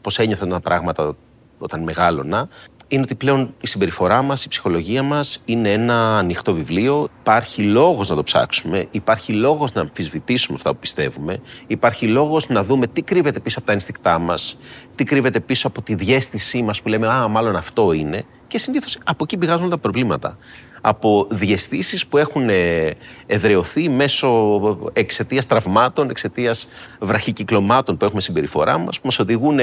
πώς 0.00 0.18
ένιωθαν 0.18 0.48
τα 0.48 0.60
πράγματα 0.60 1.16
όταν 1.58 1.82
μεγάλωνα, 1.82 2.48
είναι 2.94 3.02
ότι 3.02 3.14
πλέον 3.14 3.54
η 3.60 3.66
συμπεριφορά 3.66 4.22
μας, 4.22 4.44
η 4.44 4.48
ψυχολογία 4.48 5.02
μας 5.02 5.42
είναι 5.44 5.72
ένα 5.72 6.18
ανοιχτό 6.18 6.54
βιβλίο. 6.54 7.08
Υπάρχει 7.20 7.62
λόγος 7.62 8.08
να 8.08 8.16
το 8.16 8.22
ψάξουμε, 8.22 8.86
υπάρχει 8.90 9.32
λόγος 9.32 9.72
να 9.72 9.80
αμφισβητήσουμε 9.80 10.56
αυτά 10.56 10.72
που 10.72 10.78
πιστεύουμε, 10.78 11.38
υπάρχει 11.66 12.06
λόγος 12.06 12.48
να 12.48 12.64
δούμε 12.64 12.86
τι 12.86 13.02
κρύβεται 13.02 13.40
πίσω 13.40 13.58
από 13.58 13.66
τα 13.66 13.72
ενστικτά 13.72 14.18
μας, 14.18 14.58
τι 14.94 15.04
κρύβεται 15.04 15.40
πίσω 15.40 15.66
από 15.66 15.82
τη 15.82 15.94
διέστησή 15.94 16.62
μας 16.62 16.82
που 16.82 16.88
λέμε 16.88 17.08
«Α, 17.08 17.28
μάλλον 17.28 17.56
αυτό 17.56 17.92
είναι» 17.92 18.24
και 18.46 18.58
συνήθως 18.58 18.98
από 19.04 19.24
εκεί 19.24 19.36
πηγάζουν 19.36 19.70
τα 19.70 19.78
προβλήματα. 19.78 20.38
Από 20.80 21.26
διαισθήσεις 21.30 22.06
που 22.06 22.18
έχουν 22.18 22.48
ε, 22.48 22.90
εδρεωθεί 23.26 23.88
μέσω 23.88 24.90
εξαιτίας 24.92 25.46
τραυμάτων, 25.46 26.10
εξαιτίας 26.10 26.68
βραχικυκλωμάτων 27.00 27.96
που 27.96 28.04
έχουμε 28.04 28.20
συμπεριφορά 28.20 28.78
μας, 28.78 28.96
που 29.00 29.06
μας 29.06 29.18
οδηγούν 29.18 29.58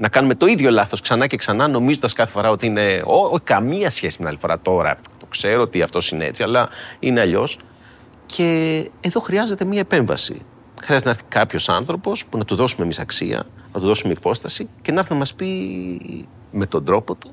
να 0.00 0.08
κάνουμε 0.08 0.34
το 0.34 0.46
ίδιο 0.46 0.70
λάθος 0.70 1.00
ξανά 1.00 1.26
και 1.26 1.36
ξανά, 1.36 1.68
νομίζοντας 1.68 2.12
κάθε 2.12 2.30
φορά 2.30 2.50
ότι 2.50 2.66
είναι. 2.66 3.02
Όχι, 3.04 3.42
καμία 3.44 3.90
σχέση 3.90 4.10
με 4.10 4.16
την 4.16 4.26
άλλη 4.26 4.38
φορά 4.38 4.60
τώρα. 4.60 4.98
Το 5.18 5.26
ξέρω 5.26 5.62
ότι 5.62 5.82
αυτός 5.82 6.10
είναι 6.10 6.24
έτσι, 6.24 6.42
αλλά 6.42 6.68
είναι 6.98 7.20
αλλιώς. 7.20 7.58
Και 8.26 8.90
εδώ 9.00 9.20
χρειάζεται 9.20 9.64
μία 9.64 9.80
επέμβαση. 9.80 10.42
Χρειάζεται 10.82 11.08
να 11.08 11.14
έρθει 11.14 11.28
κάποιος 11.28 11.68
άνθρωπος 11.68 12.26
που 12.26 12.38
να 12.38 12.44
του 12.44 12.54
δώσουμε 12.54 12.84
εμείς 12.84 12.98
αξία, 12.98 13.46
να 13.72 13.80
του 13.80 13.86
δώσουμε 13.86 14.12
υπόσταση 14.12 14.68
και 14.82 14.92
να 14.92 14.98
έρθει 14.98 15.12
να 15.12 15.18
μας 15.18 15.34
πει 15.34 15.46
με 16.50 16.66
τον 16.66 16.84
τρόπο 16.84 17.14
του, 17.14 17.32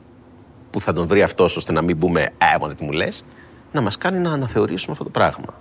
που 0.69 0.79
θα 0.79 0.93
τον 0.93 1.07
βρει 1.07 1.21
αυτός 1.21 1.57
ώστε 1.57 1.71
να 1.71 1.81
μην 1.81 1.97
πούμε 1.97 2.21
Ε, 2.21 2.73
τι 2.73 2.83
μου 2.83 2.91
λες, 2.91 3.23
να 3.71 3.81
μας 3.81 3.97
κάνει 3.97 4.17
να 4.17 4.31
αναθεωρήσουμε 4.31 4.91
αυτό 4.91 5.03
το 5.03 5.09
πράγμα. 5.09 5.53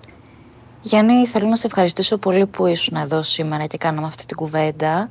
Γιάννη, 0.81 1.27
θέλω 1.27 1.49
να 1.49 1.57
σε 1.57 1.66
ευχαριστήσω 1.66 2.19
πολύ 2.19 2.47
που 2.47 2.66
ήσουν 2.66 2.97
εδώ 2.97 3.23
σήμερα 3.23 3.66
και 3.66 3.77
κάναμε 3.77 4.07
αυτή 4.07 4.27
την 4.27 4.37
κουβέντα. 4.37 5.11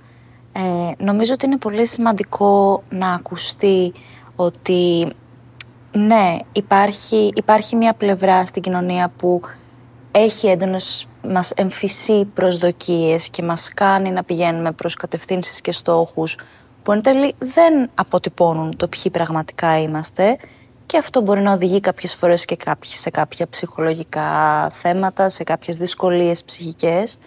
Ε, 0.57 1.03
νομίζω 1.03 1.33
ότι 1.33 1.45
είναι 1.45 1.57
πολύ 1.57 1.87
σημαντικό 1.87 2.83
να 2.89 3.13
ακουστεί 3.13 3.93
ότι 4.35 5.07
ναι, 5.91 6.37
υπάρχει, 6.51 7.31
υπάρχει 7.35 7.75
μια 7.75 7.93
πλευρά 7.93 8.45
στην 8.45 8.61
κοινωνία 8.61 9.11
που 9.17 9.41
έχει 10.11 10.47
έντονες 10.47 11.07
μας 11.27 11.51
εμφυσεί 11.51 12.25
προσδοκίες 12.25 13.29
και 13.29 13.43
μας 13.43 13.69
κάνει 13.73 14.11
να 14.11 14.23
πηγαίνουμε 14.23 14.71
προς 14.71 14.95
κατευθύνσεις 14.95 15.61
και 15.61 15.71
στόχους 15.71 16.37
που 16.83 16.91
εν 16.91 17.01
τέλει 17.01 17.35
δεν 17.39 17.89
αποτυπώνουν 17.95 18.75
το 18.77 18.87
ποιοι 18.87 19.11
πραγματικά 19.11 19.81
είμαστε 19.81 20.37
και 20.85 20.97
αυτό 20.97 21.21
μπορεί 21.21 21.41
να 21.41 21.53
οδηγεί 21.53 21.79
κάποιες 21.79 22.15
φορές 22.15 22.45
και 22.45 22.57
σε 22.79 23.09
κάποια 23.09 23.47
ψυχολογικά 23.49 24.69
θέματα, 24.69 25.29
σε 25.29 25.43
κάποιες 25.43 25.77
δυσκολίες 25.77 26.43
ψυχικές 26.43 27.17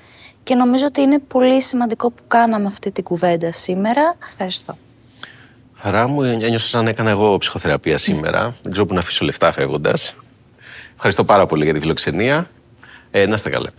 και 0.48 0.54
νομίζω 0.54 0.86
ότι 0.86 1.00
είναι 1.00 1.18
πολύ 1.18 1.62
σημαντικό 1.62 2.10
που 2.10 2.22
κάναμε 2.28 2.66
αυτή 2.66 2.90
την 2.90 3.04
κουβέντα 3.04 3.52
σήμερα. 3.52 4.14
Ευχαριστώ. 4.30 4.78
Χαρά 5.74 6.08
μου, 6.08 6.22
ένιωσα 6.22 6.68
σαν 6.68 6.86
έκανα 6.86 7.10
εγώ 7.10 7.38
ψυχοθεραπεία 7.38 7.98
σήμερα. 7.98 8.54
Δεν 8.62 8.72
ξέρω 8.72 8.86
που 8.86 8.94
να 8.94 9.00
αφήσω 9.00 9.24
λεφτά 9.24 9.52
φεύγοντας. 9.52 10.16
Ευχαριστώ 10.94 11.24
πάρα 11.24 11.46
πολύ 11.46 11.64
για 11.64 11.74
τη 11.74 11.80
φιλοξενία. 11.80 12.50
Ε, 13.10 13.26
να 13.26 13.34
είστε 13.34 13.50
καλά. 13.50 13.70